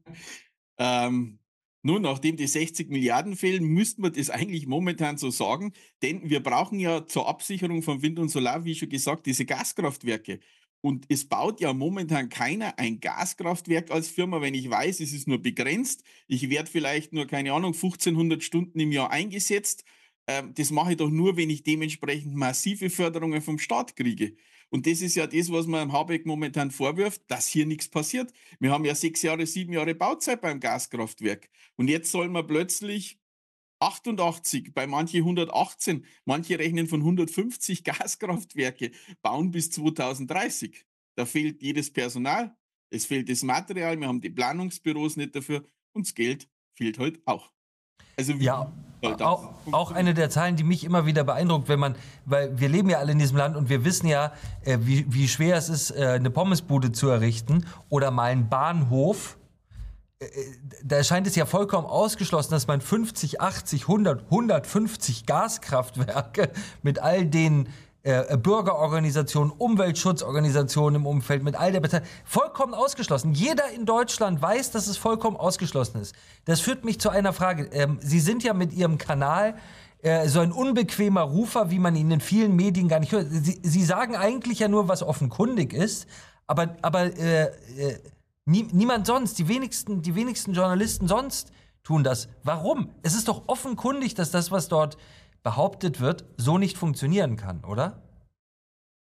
ähm, 0.78 1.38
nun, 1.82 2.02
nachdem 2.02 2.36
die 2.36 2.46
60 2.46 2.90
Milliarden 2.90 3.36
fehlen, 3.36 3.64
müssten 3.64 4.02
wir 4.02 4.10
das 4.10 4.30
eigentlich 4.30 4.66
momentan 4.66 5.16
so 5.16 5.30
sagen, 5.30 5.72
denn 6.02 6.28
wir 6.28 6.42
brauchen 6.42 6.80
ja 6.80 7.06
zur 7.06 7.28
Absicherung 7.28 7.82
von 7.82 8.02
Wind 8.02 8.18
und 8.18 8.28
Solar, 8.28 8.64
wie 8.64 8.74
schon 8.74 8.88
gesagt, 8.88 9.26
diese 9.26 9.44
Gaskraftwerke. 9.44 10.40
Und 10.80 11.06
es 11.08 11.28
baut 11.28 11.60
ja 11.60 11.72
momentan 11.72 12.28
keiner 12.28 12.78
ein 12.78 13.00
Gaskraftwerk 13.00 13.90
als 13.90 14.08
Firma, 14.08 14.40
wenn 14.40 14.54
ich 14.54 14.68
weiß, 14.68 15.00
es 15.00 15.12
ist 15.12 15.26
nur 15.26 15.40
begrenzt. 15.40 16.04
Ich 16.26 16.50
werde 16.50 16.70
vielleicht 16.70 17.12
nur, 17.12 17.26
keine 17.26 17.52
Ahnung, 17.52 17.74
1500 17.74 18.42
Stunden 18.42 18.78
im 18.78 18.92
Jahr 18.92 19.10
eingesetzt. 19.10 19.84
Ähm, 20.26 20.52
das 20.54 20.70
mache 20.70 20.92
ich 20.92 20.96
doch 20.98 21.10
nur, 21.10 21.36
wenn 21.36 21.50
ich 21.50 21.62
dementsprechend 21.62 22.34
massive 22.34 22.90
Förderungen 22.90 23.42
vom 23.42 23.58
Staat 23.58 23.96
kriege. 23.96 24.36
Und 24.70 24.86
das 24.86 25.00
ist 25.00 25.14
ja 25.14 25.26
das, 25.26 25.50
was 25.50 25.66
man 25.66 25.92
Habeck 25.92 26.26
momentan 26.26 26.70
vorwirft, 26.70 27.22
dass 27.28 27.46
hier 27.46 27.66
nichts 27.66 27.88
passiert. 27.88 28.32
Wir 28.60 28.70
haben 28.70 28.84
ja 28.84 28.94
sechs 28.94 29.22
Jahre, 29.22 29.46
sieben 29.46 29.72
Jahre 29.72 29.94
Bauzeit 29.94 30.40
beim 30.40 30.60
Gaskraftwerk. 30.60 31.48
Und 31.76 31.88
jetzt 31.88 32.10
soll 32.10 32.28
man 32.28 32.46
plötzlich 32.46 33.18
88, 33.80 34.74
bei 34.74 34.86
manche 34.86 35.18
118, 35.18 36.04
manche 36.24 36.58
rechnen 36.58 36.86
von 36.86 37.00
150 37.00 37.84
Gaskraftwerke 37.84 38.90
bauen 39.22 39.50
bis 39.50 39.70
2030. 39.70 40.84
Da 41.14 41.26
fehlt 41.26 41.62
jedes 41.62 41.92
Personal, 41.92 42.56
es 42.90 43.06
fehlt 43.06 43.28
das 43.28 43.42
Material, 43.42 43.98
wir 43.98 44.08
haben 44.08 44.20
die 44.20 44.30
Planungsbüros 44.30 45.16
nicht 45.16 45.34
dafür 45.34 45.64
und 45.92 46.06
das 46.06 46.14
Geld 46.14 46.48
fehlt 46.74 46.98
halt 46.98 47.20
auch. 47.26 47.52
Also 48.16 48.32
ja, 48.32 48.72
auch, 49.20 49.50
auch, 49.70 49.92
eine 49.92 50.12
der 50.12 50.28
Zahlen, 50.28 50.56
die 50.56 50.64
mich 50.64 50.82
immer 50.84 51.06
wieder 51.06 51.22
beeindruckt, 51.22 51.68
wenn 51.68 51.78
man, 51.78 51.94
weil 52.24 52.58
wir 52.58 52.68
leben 52.68 52.90
ja 52.90 52.98
alle 52.98 53.12
in 53.12 53.18
diesem 53.18 53.36
Land 53.36 53.56
und 53.56 53.68
wir 53.68 53.84
wissen 53.84 54.08
ja, 54.08 54.32
äh, 54.64 54.78
wie, 54.80 55.06
wie 55.12 55.28
schwer 55.28 55.56
es 55.56 55.68
ist, 55.68 55.90
äh, 55.92 56.06
eine 56.06 56.30
Pommesbude 56.30 56.90
zu 56.90 57.08
errichten 57.08 57.64
oder 57.88 58.10
mal 58.10 58.32
einen 58.32 58.48
Bahnhof. 58.48 59.38
Äh, 60.18 60.24
äh 60.24 60.28
da 60.82 61.04
scheint 61.04 61.26
es 61.26 61.36
ja 61.36 61.46
vollkommen 61.46 61.86
ausgeschlossen, 61.86 62.50
dass 62.50 62.66
man 62.66 62.80
50, 62.80 63.40
80, 63.40 63.82
100, 63.82 64.24
150 64.24 65.26
Gaskraftwerke 65.26 66.50
mit 66.82 66.98
all 66.98 67.24
den 67.24 67.68
äh, 68.02 68.36
Bürgerorganisationen, 68.36 69.52
Umweltschutzorganisationen 69.52 71.02
im 71.02 71.06
Umfeld, 71.06 71.42
mit 71.42 71.56
all 71.56 71.72
der 71.72 71.80
Beteiligung. 71.80 72.10
Vollkommen 72.24 72.74
ausgeschlossen. 72.74 73.32
Jeder 73.32 73.70
in 73.72 73.86
Deutschland 73.86 74.40
weiß, 74.40 74.70
dass 74.70 74.86
es 74.86 74.96
vollkommen 74.96 75.36
ausgeschlossen 75.36 76.00
ist. 76.00 76.14
Das 76.44 76.60
führt 76.60 76.84
mich 76.84 77.00
zu 77.00 77.10
einer 77.10 77.32
Frage. 77.32 77.64
Ähm, 77.72 77.98
Sie 78.00 78.20
sind 78.20 78.44
ja 78.44 78.54
mit 78.54 78.72
Ihrem 78.72 78.98
Kanal 78.98 79.56
äh, 80.02 80.28
so 80.28 80.40
ein 80.40 80.52
unbequemer 80.52 81.22
Rufer, 81.22 81.70
wie 81.70 81.80
man 81.80 81.96
ihn 81.96 82.10
in 82.10 82.20
vielen 82.20 82.54
Medien 82.54 82.88
gar 82.88 83.00
nicht 83.00 83.12
hört. 83.12 83.26
Sie, 83.30 83.60
Sie 83.62 83.84
sagen 83.84 84.14
eigentlich 84.16 84.60
ja 84.60 84.68
nur, 84.68 84.86
was 84.86 85.02
offenkundig 85.02 85.72
ist, 85.72 86.06
aber, 86.46 86.76
aber 86.82 87.16
äh, 87.18 87.44
äh, 87.44 87.98
nie, 88.44 88.68
niemand 88.72 89.06
sonst, 89.06 89.38
die 89.38 89.48
wenigsten, 89.48 90.02
die 90.02 90.14
wenigsten 90.14 90.54
Journalisten 90.54 91.08
sonst 91.08 91.50
tun 91.82 92.04
das. 92.04 92.28
Warum? 92.44 92.90
Es 93.02 93.14
ist 93.14 93.28
doch 93.28 93.48
offenkundig, 93.48 94.14
dass 94.14 94.30
das, 94.30 94.50
was 94.52 94.68
dort 94.68 94.96
behauptet 95.42 96.00
wird, 96.00 96.24
so 96.36 96.58
nicht 96.58 96.76
funktionieren 96.76 97.36
kann, 97.36 97.64
oder? 97.64 98.02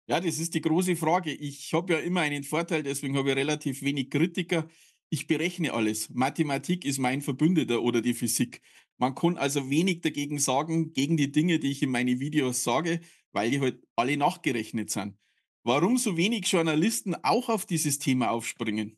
Ja, 0.08 0.20
das 0.20 0.38
ist 0.38 0.54
die 0.54 0.60
große 0.60 0.96
Frage. 0.96 1.32
Ich 1.32 1.74
habe 1.74 1.94
ja 1.94 1.98
immer 1.98 2.20
einen 2.20 2.44
Vorteil, 2.44 2.82
deswegen 2.82 3.16
habe 3.16 3.30
ich 3.30 3.36
relativ 3.36 3.82
wenig 3.82 4.10
Kritiker. 4.10 4.68
Ich 5.08 5.26
berechne 5.26 5.72
alles. 5.72 6.10
Mathematik 6.10 6.84
ist 6.84 6.98
mein 6.98 7.22
Verbündeter 7.22 7.82
oder 7.82 8.00
die 8.00 8.14
Physik. 8.14 8.62
Man 8.98 9.14
kann 9.14 9.36
also 9.36 9.68
wenig 9.68 10.00
dagegen 10.00 10.38
sagen, 10.38 10.92
gegen 10.92 11.16
die 11.16 11.32
Dinge, 11.32 11.58
die 11.58 11.70
ich 11.70 11.82
in 11.82 11.90
meine 11.90 12.18
Videos 12.20 12.62
sage, 12.62 13.00
weil 13.32 13.50
die 13.50 13.60
halt 13.60 13.84
alle 13.96 14.16
nachgerechnet 14.16 14.90
sind. 14.90 15.18
Warum 15.64 15.98
so 15.98 16.16
wenig 16.16 16.46
Journalisten 16.50 17.16
auch 17.16 17.48
auf 17.48 17.66
dieses 17.66 17.98
Thema 17.98 18.30
aufspringen? 18.30 18.96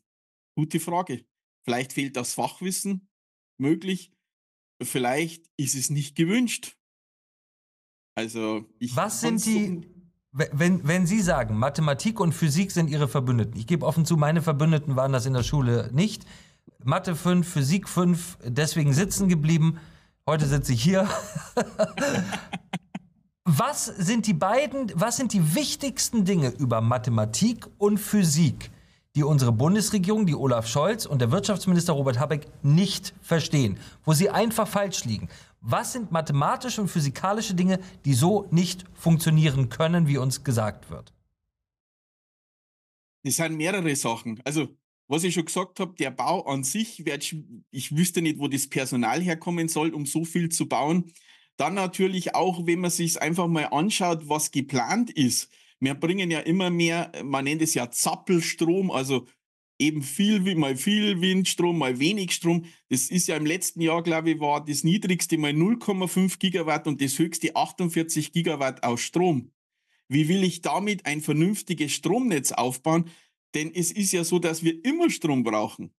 Gute 0.55 0.79
Frage. 0.79 1.25
Vielleicht 1.63 1.93
fehlt 1.93 2.15
das 2.15 2.35
Fachwissen, 2.35 3.09
möglich. 3.57 4.11
Vielleicht 4.81 5.49
ist 5.57 5.75
es 5.75 5.89
nicht 5.89 6.15
gewünscht. 6.15 6.77
Also, 8.19 8.65
ich. 8.79 8.97
Was 8.97 9.21
sind 9.21 9.45
die. 9.45 9.87
Wenn, 10.31 10.87
wenn 10.87 11.07
Sie 11.07 11.21
sagen, 11.21 11.57
Mathematik 11.57 12.19
und 12.19 12.33
Physik 12.33 12.71
sind 12.71 12.89
Ihre 12.89 13.07
Verbündeten, 13.07 13.57
ich 13.57 13.65
gebe 13.65 13.85
offen 13.85 14.05
zu, 14.05 14.15
meine 14.15 14.41
Verbündeten 14.43 14.95
waren 14.95 15.11
das 15.11 15.25
in 15.25 15.33
der 15.33 15.41
Schule 15.41 15.89
nicht. 15.91 16.23
Mathe 16.83 17.15
5, 17.15 17.47
Physik 17.47 17.89
5, 17.89 18.37
deswegen 18.43 18.93
sitzen 18.93 19.27
geblieben. 19.27 19.79
Heute 20.27 20.45
sitze 20.45 20.73
ich 20.73 20.83
hier. 20.83 21.07
was 23.45 23.85
sind 23.85 24.27
die 24.27 24.33
beiden, 24.33 24.91
was 24.93 25.17
sind 25.17 25.33
die 25.33 25.55
wichtigsten 25.55 26.25
Dinge 26.25 26.49
über 26.49 26.81
Mathematik 26.81 27.65
und 27.77 27.97
Physik, 27.97 28.69
die 29.15 29.23
unsere 29.23 29.51
Bundesregierung, 29.51 30.25
die 30.25 30.35
Olaf 30.35 30.67
Scholz 30.67 31.05
und 31.05 31.19
der 31.19 31.31
Wirtschaftsminister 31.31 31.93
Robert 31.93 32.19
Habeck 32.19 32.47
nicht 32.63 33.13
verstehen, 33.21 33.79
wo 34.05 34.13
sie 34.13 34.29
einfach 34.29 34.67
falsch 34.67 35.05
liegen? 35.05 35.29
Was 35.61 35.93
sind 35.93 36.11
mathematische 36.11 36.81
und 36.81 36.87
physikalische 36.89 37.53
Dinge, 37.53 37.79
die 38.05 38.13
so 38.13 38.47
nicht 38.51 38.85
funktionieren 38.93 39.69
können, 39.69 40.07
wie 40.07 40.17
uns 40.17 40.43
gesagt 40.43 40.89
wird? 40.89 41.11
Es 43.23 43.35
sind 43.37 43.57
mehrere 43.57 43.95
Sachen. 43.95 44.39
Also, 44.45 44.69
was 45.07 45.23
ich 45.23 45.33
schon 45.33 45.45
gesagt 45.45 45.79
habe, 45.79 45.95
der 45.95 46.11
Bau 46.11 46.45
an 46.45 46.63
sich, 46.63 47.03
ich 47.71 47.97
wüsste 47.97 48.21
nicht, 48.21 48.39
wo 48.39 48.47
das 48.47 48.69
Personal 48.69 49.21
herkommen 49.21 49.67
soll, 49.67 49.93
um 49.93 50.05
so 50.05 50.23
viel 50.23 50.49
zu 50.49 50.69
bauen. 50.69 51.11
Dann 51.57 51.73
natürlich 51.73 52.35
auch, 52.35 52.65
wenn 52.65 52.79
man 52.79 52.91
sich 52.91 53.21
einfach 53.21 53.47
mal 53.47 53.65
anschaut, 53.65 54.29
was 54.29 54.51
geplant 54.51 55.09
ist. 55.09 55.51
Wir 55.79 55.93
bringen 55.93 56.29
ja 56.29 56.39
immer 56.39 56.69
mehr, 56.69 57.11
man 57.23 57.45
nennt 57.45 57.61
es 57.61 57.73
ja 57.73 57.89
Zappelstrom, 57.89 58.91
also 58.91 59.25
eben 59.79 60.01
viel, 60.01 60.55
mal 60.55 60.75
viel 60.75 61.21
Windstrom, 61.21 61.77
mal 61.77 61.99
wenig 61.99 62.33
Strom. 62.33 62.65
Das 62.89 63.09
ist 63.09 63.27
ja 63.27 63.37
im 63.37 63.45
letzten 63.45 63.81
Jahr, 63.81 64.03
glaube 64.03 64.31
ich, 64.31 64.39
war 64.39 64.63
das 64.63 64.83
niedrigste 64.83 65.37
mal 65.37 65.51
0,5 65.51 66.37
Gigawatt 66.37 66.85
und 66.85 67.01
das 67.01 67.17
höchste 67.17 67.55
48 67.55 68.33
Gigawatt 68.33 68.83
aus 68.83 69.01
Strom. 69.01 69.51
Wie 70.09 70.27
will 70.27 70.43
ich 70.43 70.61
damit 70.61 71.05
ein 71.05 71.21
vernünftiges 71.21 71.93
Stromnetz 71.93 72.51
aufbauen? 72.51 73.09
Denn 73.55 73.73
es 73.73 73.91
ist 73.91 74.11
ja 74.11 74.23
so, 74.23 74.39
dass 74.39 74.63
wir 74.63 74.83
immer 74.83 75.09
Strom 75.09 75.43
brauchen. 75.43 75.91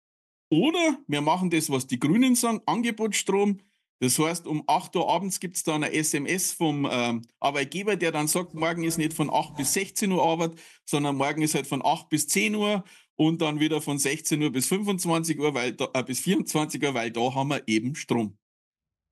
Oder 0.50 0.98
wir 1.06 1.20
machen 1.20 1.48
das, 1.50 1.70
was 1.70 1.86
die 1.86 1.98
Grünen 1.98 2.34
sagen, 2.34 2.60
Angebotsstrom. 2.66 3.60
Das 4.02 4.18
heißt, 4.18 4.46
um 4.46 4.64
8 4.66 4.96
Uhr 4.96 5.10
abends 5.10 5.40
gibt 5.40 5.56
es 5.56 5.62
dann 5.62 5.84
eine 5.84 5.92
SMS 5.92 6.52
vom 6.52 6.86
äh, 6.86 7.20
Arbeitgeber, 7.38 7.96
der 7.96 8.12
dann 8.12 8.28
sagt, 8.28 8.54
morgen 8.54 8.82
ist 8.82 8.96
nicht 8.96 9.12
von 9.12 9.30
8 9.30 9.56
bis 9.56 9.74
16 9.74 10.10
Uhr 10.10 10.24
Arbeit, 10.24 10.52
sondern 10.86 11.16
morgen 11.16 11.42
ist 11.42 11.54
halt 11.54 11.66
von 11.66 11.84
8 11.84 12.08
bis 12.08 12.26
10 12.26 12.54
Uhr 12.54 12.82
und 13.16 13.42
dann 13.42 13.60
wieder 13.60 13.82
von 13.82 13.98
16 13.98 14.42
Uhr 14.42 14.50
bis 14.50 14.68
25 14.68 15.38
Uhr, 15.38 15.52
weil 15.52 15.72
da, 15.72 15.90
äh, 15.92 16.02
bis 16.02 16.20
24 16.20 16.82
Uhr, 16.82 16.94
weil 16.94 17.10
da 17.10 17.34
haben 17.34 17.48
wir 17.48 17.62
eben 17.66 17.94
Strom. 17.94 18.38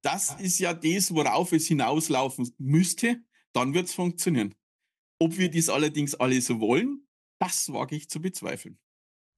Das 0.03 0.41
ist 0.41 0.59
ja 0.59 0.73
das, 0.73 1.15
worauf 1.15 1.53
es 1.53 1.67
hinauslaufen 1.67 2.51
müsste, 2.57 3.21
dann 3.53 3.75
wird 3.75 3.89
es 3.89 3.95
funktionieren. 3.95 4.55
Ob 5.21 5.37
wir 5.37 5.51
dies 5.51 5.69
allerdings 5.69 6.15
alle 6.15 6.41
so 6.41 6.61
wollen, 6.61 7.07
das 7.39 7.71
wage 7.71 7.97
ich 7.97 8.09
zu 8.09 8.23
bezweifeln. 8.23 8.79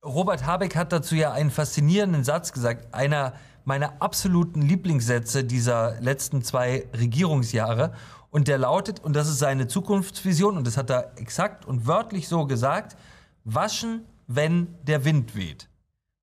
Robert 0.04 0.46
Habeck 0.46 0.76
hat 0.76 0.92
dazu 0.92 1.16
ja 1.16 1.32
einen 1.32 1.50
faszinierenden 1.50 2.22
Satz 2.22 2.52
gesagt, 2.52 2.94
einer 2.94 3.34
meiner 3.70 4.02
absoluten 4.02 4.62
Lieblingssätze 4.62 5.44
dieser 5.44 6.00
letzten 6.00 6.42
zwei 6.42 6.88
Regierungsjahre. 6.92 7.92
Und 8.33 8.48
der 8.48 8.59
lautet, 8.59 8.98
und 8.98 9.14
das 9.14 9.28
ist 9.28 9.38
seine 9.38 9.68
Zukunftsvision, 9.68 10.56
und 10.56 10.66
das 10.66 10.76
hat 10.76 10.90
er 10.90 11.12
exakt 11.18 11.66
und 11.66 11.87
wörtlich 11.87 12.26
so 12.26 12.46
gesagt, 12.46 12.96
waschen 13.44 14.02
wenn 14.26 14.74
der 14.83 15.04
Wind 15.04 15.37
weht. 15.37 15.68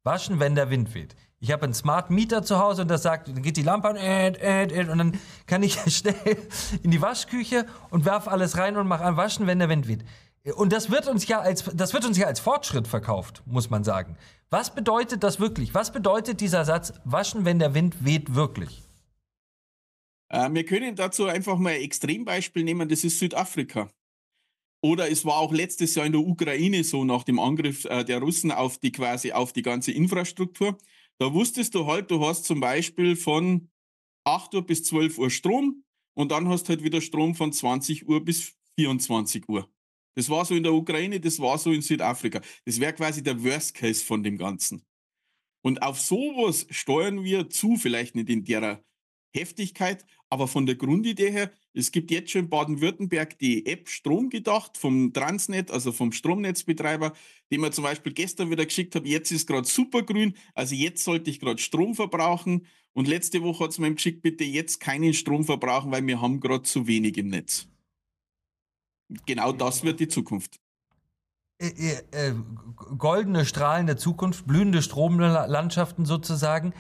Waschen, 0.03 0.41
wenn 0.41 0.55
der 0.55 0.69
Wind 0.69 0.93
weht. 0.93 1.15
Ich 1.39 1.53
habe 1.53 1.63
einen 1.63 1.73
Smart 1.73 2.09
Meter 2.09 2.43
zu 2.43 2.59
Hause 2.59 2.81
und 2.81 2.89
das 2.89 3.03
sagt, 3.03 3.29
dann 3.29 3.41
geht 3.41 3.55
die 3.55 3.63
Lampe 3.63 3.87
an 3.89 3.95
äh, 3.95 4.27
äh, 4.29 4.63
äh, 4.63 4.89
und 4.89 4.97
dann 4.97 5.19
kann 5.45 5.63
ich 5.63 5.79
schnell 5.93 6.15
in 6.83 6.91
die 6.91 7.01
Waschküche 7.01 7.65
und 7.91 8.03
werfe 8.03 8.29
alles 8.29 8.57
rein 8.57 8.75
und 8.75 8.89
mache 8.89 9.05
an 9.05 9.15
Waschen, 9.15 9.47
wenn 9.47 9.59
der 9.59 9.69
Wind 9.69 9.87
weht. 9.87 10.03
Und 10.55 10.71
das 10.71 10.89
wird 10.89 11.07
uns 11.07 11.27
ja 11.27 11.39
als 11.39 11.63
das 11.73 11.93
wird 11.93 12.05
uns 12.05 12.17
ja 12.17 12.27
als 12.27 12.39
Fortschritt 12.39 12.87
verkauft, 12.87 13.43
muss 13.45 13.69
man 13.69 13.83
sagen. 13.83 14.17
Was 14.49 14.73
bedeutet 14.73 15.23
das 15.23 15.39
wirklich? 15.39 15.73
Was 15.73 15.91
bedeutet 15.91 16.39
dieser 16.39 16.63
Satz 16.63 16.93
Waschen, 17.03 17.43
wenn 17.43 17.59
der 17.59 17.73
Wind 17.73 18.05
weht 18.05 18.33
wirklich? 18.33 18.83
Äh, 20.29 20.49
wir 20.51 20.65
können 20.65 20.95
dazu 20.95 21.25
einfach 21.25 21.57
mal 21.57 21.73
ein 21.73 21.81
Extrembeispiel 21.81 22.63
nehmen, 22.63 22.87
das 22.87 23.03
ist 23.03 23.19
Südafrika. 23.19 23.89
Oder 24.81 25.09
es 25.09 25.25
war 25.25 25.37
auch 25.37 25.51
letztes 25.51 25.95
Jahr 25.95 26.05
in 26.05 26.11
der 26.11 26.21
Ukraine 26.21 26.83
so 26.83 27.03
nach 27.03 27.23
dem 27.23 27.39
Angriff 27.39 27.85
äh, 27.85 28.03
der 28.03 28.19
Russen 28.19 28.51
auf 28.51 28.77
die 28.77 28.91
quasi 28.91 29.31
auf 29.31 29.51
die 29.51 29.63
ganze 29.63 29.91
Infrastruktur. 29.91 30.77
Da 31.19 31.33
wusstest 31.33 31.73
du 31.75 31.87
halt, 31.87 32.11
du 32.11 32.25
hast 32.25 32.45
zum 32.45 32.59
Beispiel 32.59 33.15
von 33.15 33.69
8 34.23 34.53
Uhr 34.53 34.65
bis 34.65 34.83
12 34.83 35.17
Uhr 35.17 35.29
Strom 35.29 35.83
und 36.13 36.31
dann 36.31 36.47
hast 36.47 36.65
du 36.65 36.69
halt 36.69 36.83
wieder 36.83 37.01
Strom 37.01 37.33
von 37.33 37.51
20 37.51 38.07
Uhr 38.07 38.23
bis 38.23 38.53
24 38.75 39.49
Uhr. 39.49 39.67
Das 40.17 40.31
war 40.31 40.43
so 40.45 40.55
in 40.55 40.63
der 40.63 40.73
Ukraine, 40.73 41.19
das 41.19 41.37
war 41.37 41.59
so 41.59 41.71
in 41.71 41.83
Südafrika. 41.83 42.41
Das 42.65 42.79
wäre 42.79 42.91
quasi 42.93 43.21
der 43.21 43.43
Worst 43.43 43.75
Case 43.75 44.03
von 44.03 44.23
dem 44.23 44.35
Ganzen. 44.35 44.81
Und 45.61 45.83
auf 45.83 45.99
sowas 45.99 46.65
steuern 46.71 47.23
wir 47.23 47.51
zu, 47.51 47.75
vielleicht 47.75 48.15
nicht 48.15 48.29
in 48.29 48.43
der 48.43 48.83
Heftigkeit, 49.31 50.03
aber 50.31 50.47
von 50.47 50.65
der 50.65 50.73
Grundidee 50.73 51.29
her, 51.29 51.51
es 51.75 51.91
gibt 51.91 52.09
jetzt 52.09 52.31
schon 52.31 52.45
in 52.45 52.49
Baden-Württemberg 52.49 53.37
die 53.37 53.67
App 53.67 53.87
Strom 53.89 54.31
gedacht 54.31 54.75
vom 54.79 55.13
Transnet, 55.13 55.69
also 55.69 55.91
vom 55.91 56.11
Stromnetzbetreiber, 56.11 57.13
den 57.51 57.61
man 57.61 57.71
zum 57.71 57.83
Beispiel 57.83 58.13
gestern 58.13 58.49
wieder 58.49 58.65
geschickt 58.65 58.95
habe. 58.95 59.07
Jetzt 59.07 59.31
ist 59.31 59.45
gerade 59.45 59.67
supergrün, 59.67 60.33
also 60.55 60.73
jetzt 60.73 61.03
sollte 61.03 61.29
ich 61.29 61.39
gerade 61.39 61.61
Strom 61.61 61.93
verbrauchen. 61.93 62.65
Und 62.93 63.07
letzte 63.07 63.43
Woche 63.43 63.65
hat 63.65 63.71
es 63.71 63.77
mir 63.77 63.93
geschickt, 63.93 64.23
bitte 64.23 64.45
jetzt 64.45 64.79
keinen 64.79 65.13
Strom 65.13 65.43
verbrauchen, 65.43 65.91
weil 65.91 66.07
wir 66.07 66.19
haben 66.19 66.39
gerade 66.39 66.63
zu 66.63 66.87
wenig 66.87 67.17
im 67.17 67.27
Netz. 67.27 67.67
Genau 69.25 69.51
das 69.51 69.83
wird 69.83 69.99
die 69.99 70.07
Zukunft. 70.07 70.59
Äh, 71.59 71.67
äh, 71.67 72.29
äh 72.29 72.33
goldene 72.97 73.45
Strahlen 73.45 73.87
der 73.87 73.97
Zukunft, 73.97 74.45
blühende 74.45 74.81
Stromlandschaften 74.81 76.05
sozusagen. 76.05 76.73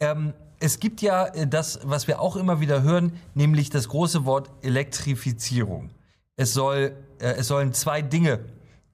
Ähm, 0.00 0.32
es 0.58 0.78
gibt 0.78 1.02
ja 1.02 1.26
äh, 1.26 1.46
das, 1.46 1.80
was 1.82 2.06
wir 2.06 2.20
auch 2.20 2.36
immer 2.36 2.60
wieder 2.60 2.82
hören, 2.82 3.18
nämlich 3.34 3.68
das 3.68 3.88
große 3.88 4.24
Wort 4.24 4.50
Elektrifizierung. 4.62 5.90
Es, 6.36 6.54
soll, 6.54 6.96
äh, 7.18 7.34
es 7.34 7.48
sollen 7.48 7.72
zwei 7.72 8.00
Dinge 8.00 8.40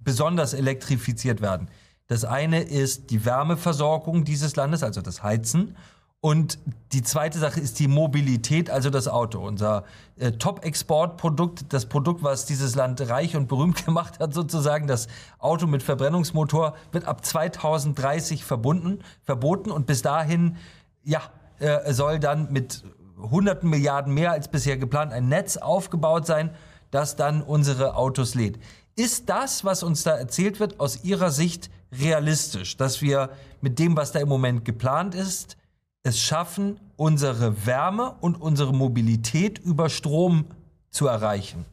besonders 0.00 0.54
elektrifiziert 0.54 1.40
werden. 1.40 1.68
Das 2.06 2.24
eine 2.24 2.62
ist 2.62 3.10
die 3.10 3.26
Wärmeversorgung 3.26 4.24
dieses 4.24 4.56
Landes, 4.56 4.82
also 4.82 5.02
das 5.02 5.22
Heizen. 5.22 5.76
Und 6.20 6.58
die 6.92 7.02
zweite 7.02 7.38
Sache 7.38 7.60
ist 7.60 7.78
die 7.78 7.86
Mobilität, 7.86 8.70
also 8.70 8.90
das 8.90 9.06
Auto. 9.06 9.38
Unser 9.46 9.84
äh, 10.16 10.32
Top-Exportprodukt, 10.32 11.72
das 11.72 11.86
Produkt, 11.86 12.24
was 12.24 12.44
dieses 12.44 12.74
Land 12.74 13.00
reich 13.08 13.36
und 13.36 13.46
berühmt 13.46 13.84
gemacht 13.84 14.18
hat, 14.18 14.34
sozusagen, 14.34 14.88
das 14.88 15.06
Auto 15.38 15.68
mit 15.68 15.84
Verbrennungsmotor, 15.84 16.74
wird 16.90 17.04
ab 17.04 17.24
2030 17.24 18.44
verbunden, 18.44 18.98
verboten 19.22 19.70
und 19.70 19.86
bis 19.86 20.02
dahin, 20.02 20.56
ja, 21.04 21.22
äh, 21.60 21.92
soll 21.92 22.18
dann 22.18 22.52
mit 22.52 22.82
hunderten 23.16 23.70
Milliarden 23.70 24.12
mehr 24.12 24.32
als 24.32 24.48
bisher 24.48 24.76
geplant 24.76 25.12
ein 25.12 25.28
Netz 25.28 25.56
aufgebaut 25.56 26.26
sein, 26.26 26.50
das 26.90 27.14
dann 27.14 27.42
unsere 27.42 27.94
Autos 27.94 28.34
lädt. 28.34 28.58
Ist 28.96 29.28
das, 29.28 29.64
was 29.64 29.84
uns 29.84 30.02
da 30.02 30.16
erzählt 30.16 30.58
wird, 30.58 30.80
aus 30.80 31.04
Ihrer 31.04 31.30
Sicht 31.30 31.70
realistisch, 31.92 32.76
dass 32.76 33.02
wir 33.02 33.30
mit 33.60 33.78
dem, 33.78 33.96
was 33.96 34.10
da 34.10 34.18
im 34.18 34.28
Moment 34.28 34.64
geplant 34.64 35.14
ist, 35.14 35.57
es 36.02 36.20
schaffen, 36.20 36.78
unsere 36.96 37.66
Wärme 37.66 38.16
und 38.20 38.40
unsere 38.40 38.72
Mobilität 38.72 39.58
über 39.58 39.88
Strom 39.90 40.46
zu 40.90 41.06
erreichen? 41.06 41.64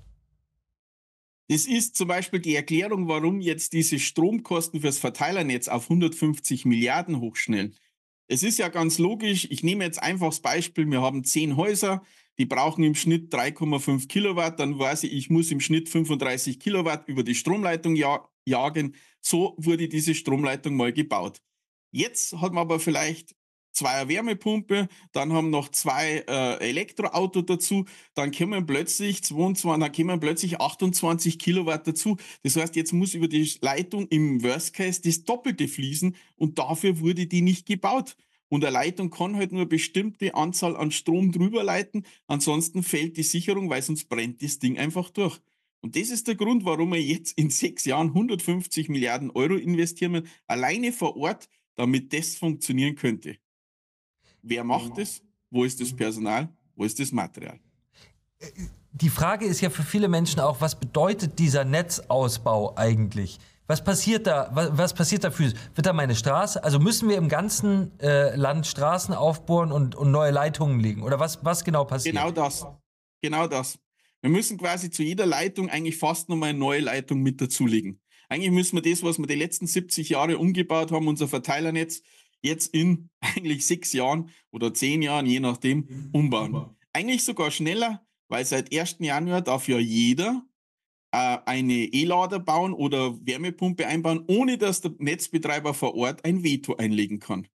Das 1.47 1.65
ist 1.65 1.95
zum 1.95 2.07
Beispiel 2.07 2.39
die 2.39 2.55
Erklärung, 2.55 3.07
warum 3.07 3.39
jetzt 3.39 3.73
diese 3.73 3.99
Stromkosten 3.99 4.81
fürs 4.81 4.97
Verteilernetz 4.97 5.67
auf 5.67 5.83
150 5.83 6.65
Milliarden 6.65 7.19
hochschnellen. 7.21 7.75
Es 8.27 8.41
ist 8.41 8.57
ja 8.57 8.69
ganz 8.69 8.97
logisch, 8.97 9.47
ich 9.51 9.63
nehme 9.63 9.83
jetzt 9.83 10.01
einfach 10.01 10.29
das 10.29 10.39
Beispiel, 10.39 10.89
wir 10.89 11.01
haben 11.01 11.23
zehn 11.23 11.55
Häuser, 11.55 12.03
die 12.39 12.45
brauchen 12.45 12.83
im 12.83 12.95
Schnitt 12.95 13.31
3,5 13.31 14.07
Kilowatt, 14.07 14.59
dann 14.59 14.79
weiß 14.79 15.03
ich, 15.03 15.13
ich 15.13 15.29
muss 15.29 15.51
im 15.51 15.59
Schnitt 15.59 15.87
35 15.87 16.59
Kilowatt 16.59 17.07
über 17.07 17.23
die 17.23 17.35
Stromleitung 17.35 17.95
ja 17.95 18.27
jagen. 18.45 18.95
So 19.21 19.55
wurde 19.57 19.87
diese 19.87 20.15
Stromleitung 20.15 20.75
mal 20.75 20.91
gebaut. 20.91 21.41
Jetzt 21.91 22.33
hat 22.33 22.53
man 22.53 22.61
aber 22.61 22.79
vielleicht 22.79 23.35
zwei 23.75 24.07
Wärmepumpe, 24.07 24.87
dann 25.11 25.33
haben 25.33 25.49
noch 25.49 25.69
zwei 25.69 26.23
äh, 26.27 26.69
Elektroauto 26.69 27.41
dazu, 27.41 27.85
dann 28.13 28.31
kommen 28.31 28.65
plötzlich 28.65 29.23
22, 29.23 29.79
dann 29.79 29.91
kommen 29.91 30.19
plötzlich 30.19 30.59
28 30.59 31.37
Kilowatt 31.37 31.87
dazu. 31.87 32.17
Das 32.43 32.55
heißt, 32.55 32.75
jetzt 32.75 32.93
muss 32.93 33.13
über 33.13 33.27
die 33.27 33.49
Leitung 33.61 34.07
im 34.07 34.43
Worst 34.43 34.73
Case 34.73 35.01
das 35.01 35.23
Doppelte 35.23 35.67
fließen 35.67 36.15
und 36.37 36.57
dafür 36.57 36.99
wurde 36.99 37.27
die 37.27 37.41
nicht 37.41 37.65
gebaut. 37.67 38.15
und 38.47 38.63
eine 38.63 38.73
Leitung 38.73 39.09
kann 39.09 39.35
halt 39.35 39.51
nur 39.51 39.61
eine 39.61 39.67
bestimmte 39.69 40.35
Anzahl 40.35 40.77
an 40.77 40.91
Strom 40.91 41.31
drüber 41.31 41.63
leiten, 41.63 42.05
ansonsten 42.27 42.83
fällt 42.83 43.17
die 43.17 43.23
Sicherung, 43.23 43.69
weil 43.69 43.81
sonst 43.81 44.07
brennt 44.07 44.41
das 44.43 44.59
Ding 44.59 44.77
einfach 44.77 45.09
durch. 45.09 45.39
Und 45.81 45.95
das 45.95 46.09
ist 46.09 46.27
der 46.27 46.35
Grund, 46.35 46.65
warum 46.65 46.93
wir 46.93 47.01
jetzt 47.01 47.37
in 47.37 47.49
sechs 47.49 47.85
Jahren 47.85 48.07
150 48.09 48.89
Milliarden 48.89 49.29
Euro 49.31 49.55
investieren, 49.55 50.27
alleine 50.47 50.91
vor 50.91 51.15
Ort, 51.17 51.49
damit 51.75 52.13
das 52.13 52.35
funktionieren 52.35 52.95
könnte. 52.95 53.37
Wer 54.47 54.63
macht 54.63 54.97
das? 54.97 55.23
Wo 55.49 55.63
ist 55.63 55.81
das 55.81 55.91
Personal? 55.91 56.49
Wo 56.75 56.83
ist 56.83 56.99
das 56.99 57.11
Material? 57.11 57.59
Die 58.91 59.09
Frage 59.09 59.45
ist 59.45 59.59
ja 59.61 59.71
für 59.71 59.81
viele 59.81 60.07
Menschen 60.07 60.39
auch, 60.39 60.61
was 60.61 60.79
bedeutet 60.79 61.39
dieser 61.39 61.65
Netzausbau 61.65 62.75
eigentlich? 62.77 63.39
Was 63.65 63.83
passiert 63.83 64.27
da? 64.27 64.51
Was, 64.53 64.77
was 64.77 64.93
passiert 64.93 65.23
da 65.23 65.31
für? 65.31 65.51
Wird 65.73 65.85
da 65.87 65.93
meine 65.93 66.15
Straße? 66.15 66.63
Also 66.63 66.79
müssen 66.79 67.09
wir 67.09 67.17
im 67.17 67.27
ganzen 67.27 67.99
äh, 67.99 68.35
Land 68.35 68.67
Straßen 68.67 69.15
aufbohren 69.15 69.71
und, 69.71 69.95
und 69.95 70.11
neue 70.11 70.29
Leitungen 70.29 70.79
legen? 70.79 71.01
Oder 71.01 71.19
was, 71.19 71.43
was 71.43 71.63
genau 71.63 71.83
passiert? 71.83 72.15
Genau 72.15 72.29
das. 72.29 72.67
Genau 73.23 73.47
das. 73.47 73.79
Wir 74.21 74.29
müssen 74.29 74.59
quasi 74.59 74.91
zu 74.91 75.01
jeder 75.01 75.25
Leitung 75.25 75.69
eigentlich 75.69 75.97
fast 75.97 76.29
nochmal 76.29 76.49
eine 76.49 76.59
neue 76.59 76.81
Leitung 76.81 77.23
mit 77.23 77.41
dazulegen. 77.41 77.99
Eigentlich 78.29 78.51
müssen 78.51 78.75
wir 78.75 78.91
das, 78.91 79.01
was 79.01 79.17
wir 79.17 79.25
die 79.25 79.35
letzten 79.35 79.65
70 79.65 80.09
Jahre 80.09 80.37
umgebaut 80.37 80.91
haben, 80.91 81.07
unser 81.07 81.27
Verteilernetz, 81.27 82.03
jetzt 82.45 82.73
in 82.73 83.09
eigentlich 83.19 83.65
sechs 83.65 83.93
Jahren 83.93 84.29
oder 84.51 84.73
zehn 84.73 85.01
Jahren, 85.01 85.25
je 85.25 85.39
nachdem, 85.39 86.09
umbauen. 86.13 86.69
Eigentlich 86.93 87.23
sogar 87.23 87.51
schneller, 87.51 88.05
weil 88.29 88.45
seit 88.45 88.73
1. 88.73 88.97
Januar 88.99 89.41
darf 89.41 89.67
ja 89.67 89.79
jeder 89.79 90.45
äh, 91.11 91.37
eine 91.45 91.73
E-Lader 91.73 92.39
bauen 92.39 92.73
oder 92.73 93.15
Wärmepumpe 93.25 93.87
einbauen, 93.87 94.23
ohne 94.27 94.57
dass 94.57 94.81
der 94.81 94.93
Netzbetreiber 94.97 95.73
vor 95.73 95.95
Ort 95.95 96.25
ein 96.25 96.43
Veto 96.43 96.75
einlegen 96.75 97.19
kann. 97.19 97.47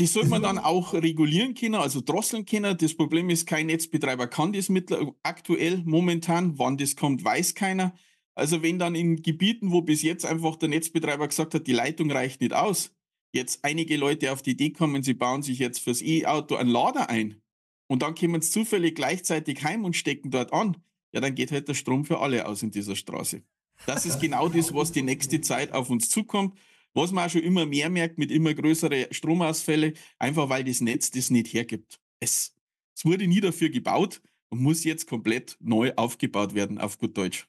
Die 0.00 0.06
soll 0.06 0.24
man 0.24 0.42
dann 0.42 0.58
auch 0.58 0.94
regulieren 0.94 1.54
können, 1.54 1.74
also 1.74 2.00
drosseln 2.00 2.46
können. 2.46 2.76
Das 2.78 2.94
Problem 2.94 3.28
ist, 3.28 3.46
kein 3.46 3.66
Netzbetreiber 3.66 4.28
kann 4.28 4.52
das 4.52 4.70
mittler 4.70 5.12
aktuell 5.22 5.82
momentan. 5.84 6.58
Wann 6.58 6.78
das 6.78 6.96
kommt, 6.96 7.22
weiß 7.22 7.54
keiner. 7.54 7.94
Also 8.34 8.62
wenn 8.62 8.78
dann 8.78 8.94
in 8.94 9.22
Gebieten, 9.22 9.72
wo 9.72 9.82
bis 9.82 10.02
jetzt 10.02 10.24
einfach 10.24 10.56
der 10.56 10.68
Netzbetreiber 10.68 11.28
gesagt 11.28 11.54
hat, 11.54 11.66
die 11.66 11.72
Leitung 11.72 12.10
reicht 12.10 12.40
nicht 12.40 12.54
aus, 12.54 12.92
jetzt 13.32 13.64
einige 13.64 13.96
Leute 13.96 14.32
auf 14.32 14.42
die 14.42 14.52
Idee 14.52 14.70
kommen, 14.70 15.02
sie 15.02 15.14
bauen 15.14 15.42
sich 15.42 15.58
jetzt 15.58 15.80
fürs 15.80 16.02
E-Auto 16.02 16.56
einen 16.56 16.70
Lader 16.70 17.10
ein 17.10 17.40
und 17.88 18.02
dann 18.02 18.14
kommen 18.14 18.40
sie 18.40 18.50
zufällig 18.50 18.94
gleichzeitig 18.94 19.62
heim 19.64 19.84
und 19.84 19.96
stecken 19.96 20.30
dort 20.30 20.52
an, 20.52 20.76
ja, 21.12 21.20
dann 21.20 21.34
geht 21.34 21.50
halt 21.50 21.68
der 21.68 21.74
Strom 21.74 22.04
für 22.04 22.20
alle 22.20 22.46
aus 22.46 22.62
in 22.62 22.70
dieser 22.70 22.96
Straße. 22.96 23.42
Das 23.86 24.06
ist 24.06 24.20
genau 24.20 24.48
das, 24.48 24.74
was 24.74 24.92
die 24.92 25.02
nächste 25.02 25.40
Zeit 25.40 25.72
auf 25.72 25.90
uns 25.90 26.08
zukommt. 26.08 26.58
Was 26.92 27.12
man 27.12 27.26
auch 27.26 27.30
schon 27.30 27.42
immer 27.42 27.66
mehr 27.66 27.88
merkt 27.88 28.18
mit 28.18 28.32
immer 28.32 28.52
größeren 28.52 29.06
Stromausfällen, 29.12 29.94
einfach 30.18 30.48
weil 30.48 30.64
das 30.64 30.80
Netz 30.80 31.10
das 31.12 31.30
nicht 31.30 31.52
hergibt. 31.52 32.00
Es, 32.18 32.56
es 32.96 33.04
wurde 33.04 33.28
nie 33.28 33.40
dafür 33.40 33.70
gebaut 33.70 34.20
und 34.48 34.60
muss 34.60 34.82
jetzt 34.82 35.06
komplett 35.06 35.56
neu 35.60 35.92
aufgebaut 35.94 36.54
werden, 36.54 36.78
auf 36.78 36.98
gut 36.98 37.16
Deutsch. 37.16 37.46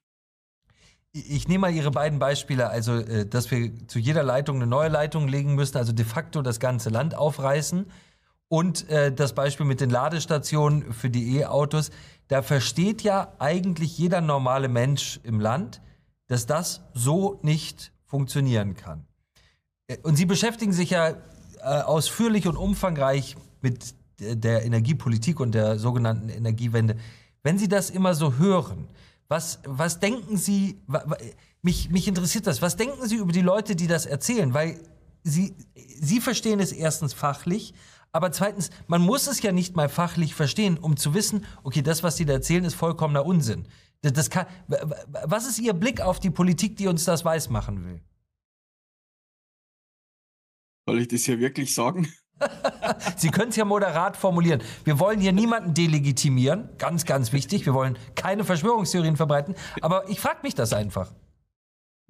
Ich 1.13 1.47
nehme 1.47 1.63
mal 1.63 1.73
Ihre 1.73 1.91
beiden 1.91 2.19
Beispiele, 2.19 2.69
also 2.69 2.95
äh, 2.95 3.25
dass 3.25 3.51
wir 3.51 3.87
zu 3.87 3.99
jeder 3.99 4.23
Leitung 4.23 4.57
eine 4.57 4.67
neue 4.67 4.89
Leitung 4.89 5.27
legen 5.27 5.55
müssen, 5.55 5.77
also 5.77 5.91
de 5.91 6.05
facto 6.05 6.41
das 6.41 6.59
ganze 6.59 6.89
Land 6.89 7.15
aufreißen. 7.15 7.85
Und 8.47 8.89
äh, 8.89 9.13
das 9.13 9.33
Beispiel 9.33 9.65
mit 9.65 9.81
den 9.81 9.89
Ladestationen 9.89 10.93
für 10.93 11.09
die 11.09 11.37
E-Autos. 11.37 11.89
Da 12.27 12.41
versteht 12.41 13.01
ja 13.01 13.33
eigentlich 13.39 13.97
jeder 13.97 14.21
normale 14.21 14.67
Mensch 14.67 15.19
im 15.23 15.39
Land, 15.39 15.81
dass 16.27 16.45
das 16.45 16.81
so 16.93 17.39
nicht 17.43 17.91
funktionieren 18.05 18.75
kann. 18.75 19.05
Äh, 19.87 19.97
und 20.03 20.15
Sie 20.15 20.25
beschäftigen 20.25 20.73
sich 20.73 20.91
ja 20.91 21.09
äh, 21.09 21.15
ausführlich 21.63 22.47
und 22.47 22.55
umfangreich 22.55 23.35
mit 23.61 23.95
der 24.19 24.65
Energiepolitik 24.65 25.39
und 25.39 25.53
der 25.53 25.79
sogenannten 25.79 26.29
Energiewende. 26.29 26.95
Wenn 27.43 27.57
Sie 27.57 27.67
das 27.67 27.89
immer 27.89 28.13
so 28.13 28.37
hören, 28.37 28.87
was, 29.31 29.59
was 29.63 30.01
denken 30.01 30.35
Sie, 30.35 30.81
mich, 31.61 31.89
mich 31.89 32.05
interessiert 32.09 32.47
das, 32.47 32.61
was 32.61 32.75
denken 32.75 33.07
Sie 33.07 33.15
über 33.15 33.31
die 33.31 33.41
Leute, 33.41 33.77
die 33.77 33.87
das 33.87 34.05
erzählen? 34.05 34.53
Weil 34.53 34.77
Sie, 35.23 35.55
Sie 35.73 36.19
verstehen 36.19 36.59
es 36.59 36.73
erstens 36.73 37.13
fachlich, 37.13 37.73
aber 38.11 38.33
zweitens, 38.33 38.71
man 38.87 39.01
muss 39.01 39.27
es 39.27 39.41
ja 39.41 39.53
nicht 39.53 39.73
mal 39.73 39.87
fachlich 39.87 40.35
verstehen, 40.35 40.77
um 40.77 40.97
zu 40.97 41.13
wissen, 41.13 41.45
okay, 41.63 41.81
das, 41.81 42.03
was 42.03 42.17
Sie 42.17 42.25
da 42.25 42.33
erzählen, 42.33 42.65
ist 42.65 42.73
vollkommener 42.73 43.25
Unsinn. 43.25 43.69
Das, 44.01 44.29
kann, 44.29 44.47
was 44.67 45.47
ist 45.47 45.59
Ihr 45.59 45.73
Blick 45.73 46.01
auf 46.01 46.19
die 46.19 46.29
Politik, 46.29 46.75
die 46.75 46.87
uns 46.87 47.05
das 47.05 47.23
weismachen 47.23 47.85
will? 47.85 48.01
Soll 50.85 50.99
ich 50.99 51.07
das 51.07 51.23
hier 51.23 51.39
wirklich 51.39 51.73
sagen? 51.73 52.11
Sie 53.17 53.29
können 53.29 53.49
es 53.49 53.55
ja 53.55 53.65
moderat 53.65 54.17
formulieren. 54.17 54.61
Wir 54.83 54.99
wollen 54.99 55.19
hier 55.19 55.31
niemanden 55.31 55.73
delegitimieren, 55.73 56.69
ganz, 56.77 57.05
ganz 57.05 57.33
wichtig. 57.33 57.65
Wir 57.65 57.73
wollen 57.73 57.97
keine 58.15 58.43
Verschwörungstheorien 58.43 59.17
verbreiten. 59.17 59.55
Aber 59.81 60.09
ich 60.09 60.19
frage 60.19 60.39
mich 60.43 60.55
das 60.55 60.73
einfach. 60.73 61.13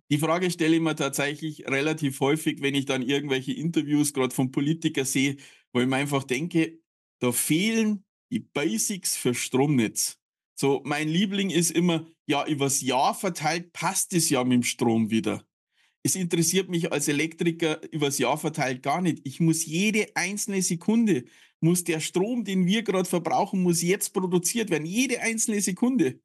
Die 0.10 0.18
Frage 0.18 0.52
stelle 0.52 0.76
ich 0.76 0.82
mir 0.82 0.96
tatsächlich 0.96 1.66
relativ 1.68 2.20
häufig, 2.20 2.62
wenn 2.62 2.76
ich 2.76 2.86
dann 2.86 3.02
irgendwelche 3.02 3.54
Interviews 3.54 4.14
gerade 4.14 4.36
von 4.36 4.52
Politikern 4.52 5.06
sehe, 5.06 5.38
wo 5.72 5.80
ich 5.80 5.88
mir 5.88 5.96
einfach 5.96 6.24
denke, 6.24 6.80
da 7.20 7.32
fehlen 7.32 8.04
die 8.30 8.40
Basics 8.40 9.16
für 9.16 9.34
Stromnetz. 9.34 10.18
So, 10.60 10.82
mein 10.84 11.08
Liebling 11.08 11.50
ist 11.50 11.72
immer, 11.72 12.06
ja, 12.26 12.46
übers 12.46 12.82
Jahr 12.82 13.16
verteilt 13.16 13.72
passt 13.74 14.14
es 14.14 14.30
ja 14.30 14.44
mit 14.44 14.54
dem 14.54 14.64
Strom 14.64 15.12
wieder 15.12 15.46
es 16.04 16.16
interessiert 16.16 16.70
mich 16.70 16.92
als 16.92 17.08
Elektriker 17.08 17.82
übers 17.92 18.18
Jahr 18.18 18.38
verteilt 18.38 18.82
gar 18.82 19.02
nicht. 19.02 19.22
Ich 19.24 19.40
muss 19.40 19.66
jede 19.66 20.08
einzelne 20.16 20.62
Sekunde, 20.62 21.26
muss 21.60 21.84
der 21.84 22.00
Strom, 22.00 22.44
den 22.44 22.66
wir 22.66 22.84
gerade 22.84 23.08
verbrauchen, 23.08 23.62
muss 23.62 23.84
jetzt 23.84 24.14
produziert 24.14 24.72
werden. 24.72 24.86
Jede 24.86 25.22
einzelne 25.22 25.62
Sekunde. 25.62 26.20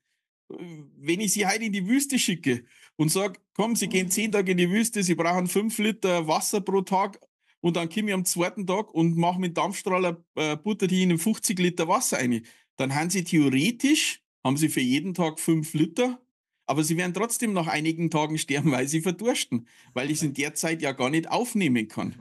Wenn 0.48 1.20
ich 1.20 1.32
Sie 1.32 1.46
heute 1.46 1.64
in 1.64 1.72
die 1.72 1.86
Wüste 1.86 2.18
schicke 2.18 2.64
und 2.96 3.10
sage, 3.10 3.40
komm, 3.52 3.76
Sie 3.76 3.88
gehen 3.88 4.10
zehn 4.10 4.32
Tage 4.32 4.52
in 4.52 4.58
die 4.58 4.70
Wüste, 4.70 5.02
Sie 5.02 5.14
brauchen 5.14 5.46
fünf 5.46 5.76
Liter 5.78 6.26
Wasser 6.26 6.60
pro 6.60 6.82
Tag 6.82 7.20
und 7.60 7.76
dann 7.76 7.88
komme 7.88 8.08
ich 8.08 8.14
am 8.14 8.24
zweiten 8.24 8.66
Tag 8.66 8.94
und 8.94 9.16
mache 9.16 9.40
mit 9.40 9.56
Dampfstrahler, 9.56 10.24
äh, 10.36 10.56
butter 10.56 10.86
die 10.86 11.02
Ihnen 11.02 11.18
50 11.18 11.58
Liter 11.58 11.88
Wasser 11.88 12.18
ein, 12.18 12.46
dann 12.76 12.94
haben 12.94 13.10
Sie 13.10 13.24
theoretisch, 13.24 14.22
haben 14.44 14.56
Sie 14.56 14.68
für 14.68 14.80
jeden 14.80 15.14
Tag 15.14 15.40
fünf 15.40 15.74
Liter 15.74 16.20
aber 16.66 16.84
sie 16.84 16.96
werden 16.96 17.14
trotzdem 17.14 17.52
nach 17.52 17.68
einigen 17.68 18.10
Tagen 18.10 18.38
sterben, 18.38 18.72
weil 18.72 18.88
sie 18.88 19.00
verdursten, 19.00 19.66
weil 19.94 20.10
ich 20.10 20.18
es 20.18 20.22
in 20.22 20.34
der 20.34 20.54
Zeit 20.54 20.82
ja 20.82 20.92
gar 20.92 21.10
nicht 21.10 21.30
aufnehmen 21.30 21.88
kann. 21.88 22.14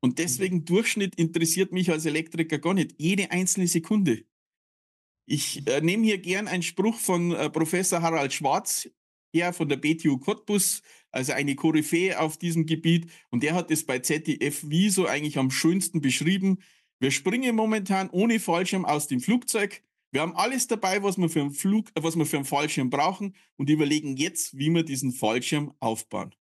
Und 0.00 0.18
deswegen 0.18 0.64
Durchschnitt 0.64 1.14
interessiert 1.14 1.72
mich 1.72 1.90
als 1.90 2.04
Elektriker 2.04 2.58
gar 2.58 2.74
nicht. 2.74 2.94
Jede 2.98 3.30
einzelne 3.30 3.66
Sekunde. 3.66 4.24
Ich 5.26 5.66
äh, 5.66 5.80
nehme 5.80 6.04
hier 6.04 6.18
gern 6.18 6.48
einen 6.48 6.62
Spruch 6.62 6.98
von 6.98 7.32
äh, 7.32 7.48
Professor 7.48 8.02
Harald 8.02 8.32
Schwarz 8.32 8.88
her 9.32 9.52
von 9.52 9.68
der 9.68 9.76
BTU 9.76 10.18
Cottbus, 10.18 10.82
also 11.10 11.32
eine 11.32 11.54
Koryphäe 11.54 12.20
auf 12.20 12.36
diesem 12.36 12.66
Gebiet. 12.66 13.10
Und 13.30 13.42
der 13.42 13.54
hat 13.54 13.70
es 13.70 13.84
bei 13.86 13.98
ZDF 13.98 14.62
wie 14.68 14.90
so 14.90 15.06
eigentlich 15.06 15.38
am 15.38 15.50
schönsten 15.50 16.00
beschrieben. 16.00 16.58
Wir 17.00 17.10
springen 17.10 17.56
momentan 17.56 18.10
ohne 18.10 18.38
Fallschirm 18.38 18.84
aus 18.84 19.08
dem 19.08 19.20
Flugzeug, 19.20 19.82
wir 20.14 20.22
haben 20.22 20.36
alles 20.36 20.68
dabei, 20.68 21.02
was 21.02 21.18
wir 21.18 21.28
für 21.28 21.40
einen 21.40 21.50
Flug, 21.50 21.88
äh, 21.94 22.02
was 22.02 22.16
wir 22.16 22.24
für 22.24 22.36
einen 22.36 22.46
Fallschirm 22.46 22.88
brauchen 22.88 23.34
und 23.56 23.68
überlegen 23.68 24.16
jetzt, 24.16 24.56
wie 24.56 24.70
wir 24.70 24.84
diesen 24.84 25.12
Fallschirm 25.12 25.74
aufbauen. 25.80 26.32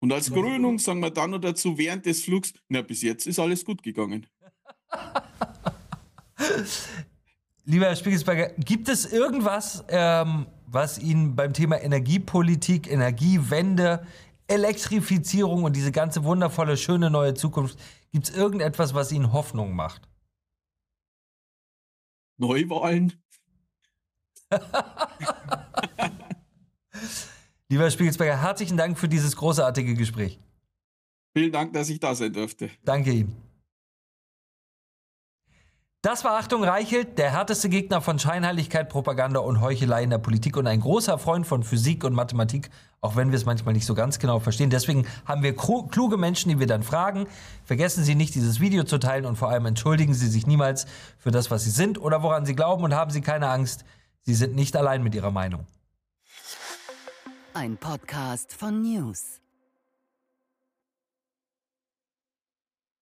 Und 0.00 0.12
als 0.12 0.30
Krönung 0.30 0.78
sagen 0.78 1.00
wir 1.00 1.10
dann 1.10 1.30
noch 1.30 1.40
dazu 1.40 1.76
während 1.78 2.06
des 2.06 2.22
Flugs, 2.22 2.52
na, 2.68 2.82
bis 2.82 3.02
jetzt 3.02 3.26
ist 3.26 3.38
alles 3.40 3.64
gut 3.64 3.82
gegangen. 3.82 4.26
Lieber 7.64 7.86
Herr 7.86 7.96
Spiegelsberger, 7.96 8.50
gibt 8.58 8.88
es 8.88 9.10
irgendwas, 9.10 9.84
ähm, 9.88 10.46
was 10.66 10.98
Ihnen 10.98 11.34
beim 11.34 11.54
Thema 11.54 11.82
Energiepolitik, 11.82 12.88
Energiewende, 12.90 14.06
Elektrifizierung 14.46 15.64
und 15.64 15.74
diese 15.74 15.92
ganze 15.92 16.24
wundervolle, 16.24 16.76
schöne 16.76 17.10
neue 17.10 17.34
Zukunft, 17.34 17.78
gibt 18.12 18.28
es 18.28 18.36
irgendetwas, 18.36 18.94
was 18.94 19.10
Ihnen 19.12 19.32
Hoffnung 19.32 19.74
macht? 19.74 20.08
Neuwahlen. 22.38 23.12
Lieber 27.68 27.90
Spiegelsberger, 27.90 28.40
herzlichen 28.40 28.78
Dank 28.78 28.98
für 28.98 29.08
dieses 29.08 29.36
großartige 29.36 29.94
Gespräch. 29.94 30.40
Vielen 31.36 31.52
Dank, 31.52 31.74
dass 31.74 31.90
ich 31.90 32.00
da 32.00 32.14
sein 32.14 32.32
durfte. 32.32 32.70
Danke 32.84 33.12
Ihnen. 33.12 33.47
Das 36.00 36.22
war 36.22 36.38
Achtung 36.38 36.62
Reichelt, 36.62 37.18
der 37.18 37.32
härteste 37.32 37.68
Gegner 37.68 38.00
von 38.00 38.20
Scheinheiligkeit, 38.20 38.88
Propaganda 38.88 39.40
und 39.40 39.60
Heuchelei 39.60 40.04
in 40.04 40.10
der 40.10 40.18
Politik 40.18 40.56
und 40.56 40.68
ein 40.68 40.78
großer 40.78 41.18
Freund 41.18 41.44
von 41.44 41.64
Physik 41.64 42.04
und 42.04 42.14
Mathematik, 42.14 42.70
auch 43.00 43.16
wenn 43.16 43.32
wir 43.32 43.36
es 43.36 43.46
manchmal 43.46 43.74
nicht 43.74 43.84
so 43.84 43.96
ganz 43.96 44.20
genau 44.20 44.38
verstehen. 44.38 44.70
Deswegen 44.70 45.08
haben 45.24 45.42
wir 45.42 45.56
kluge 45.56 46.16
Menschen, 46.16 46.50
die 46.50 46.60
wir 46.60 46.68
dann 46.68 46.84
fragen. 46.84 47.26
Vergessen 47.64 48.04
Sie 48.04 48.14
nicht, 48.14 48.36
dieses 48.36 48.60
Video 48.60 48.84
zu 48.84 48.98
teilen 48.98 49.26
und 49.26 49.34
vor 49.34 49.48
allem 49.48 49.66
entschuldigen 49.66 50.14
Sie 50.14 50.28
sich 50.28 50.46
niemals 50.46 50.86
für 51.18 51.32
das, 51.32 51.50
was 51.50 51.64
Sie 51.64 51.70
sind 51.70 52.00
oder 52.00 52.22
woran 52.22 52.46
Sie 52.46 52.54
glauben 52.54 52.84
und 52.84 52.94
haben 52.94 53.10
Sie 53.10 53.20
keine 53.20 53.48
Angst. 53.48 53.84
Sie 54.22 54.34
sind 54.34 54.54
nicht 54.54 54.76
allein 54.76 55.02
mit 55.02 55.16
Ihrer 55.16 55.32
Meinung. 55.32 55.66
Ein 57.54 57.76
Podcast 57.76 58.52
von 58.52 58.82
News. 58.82 59.40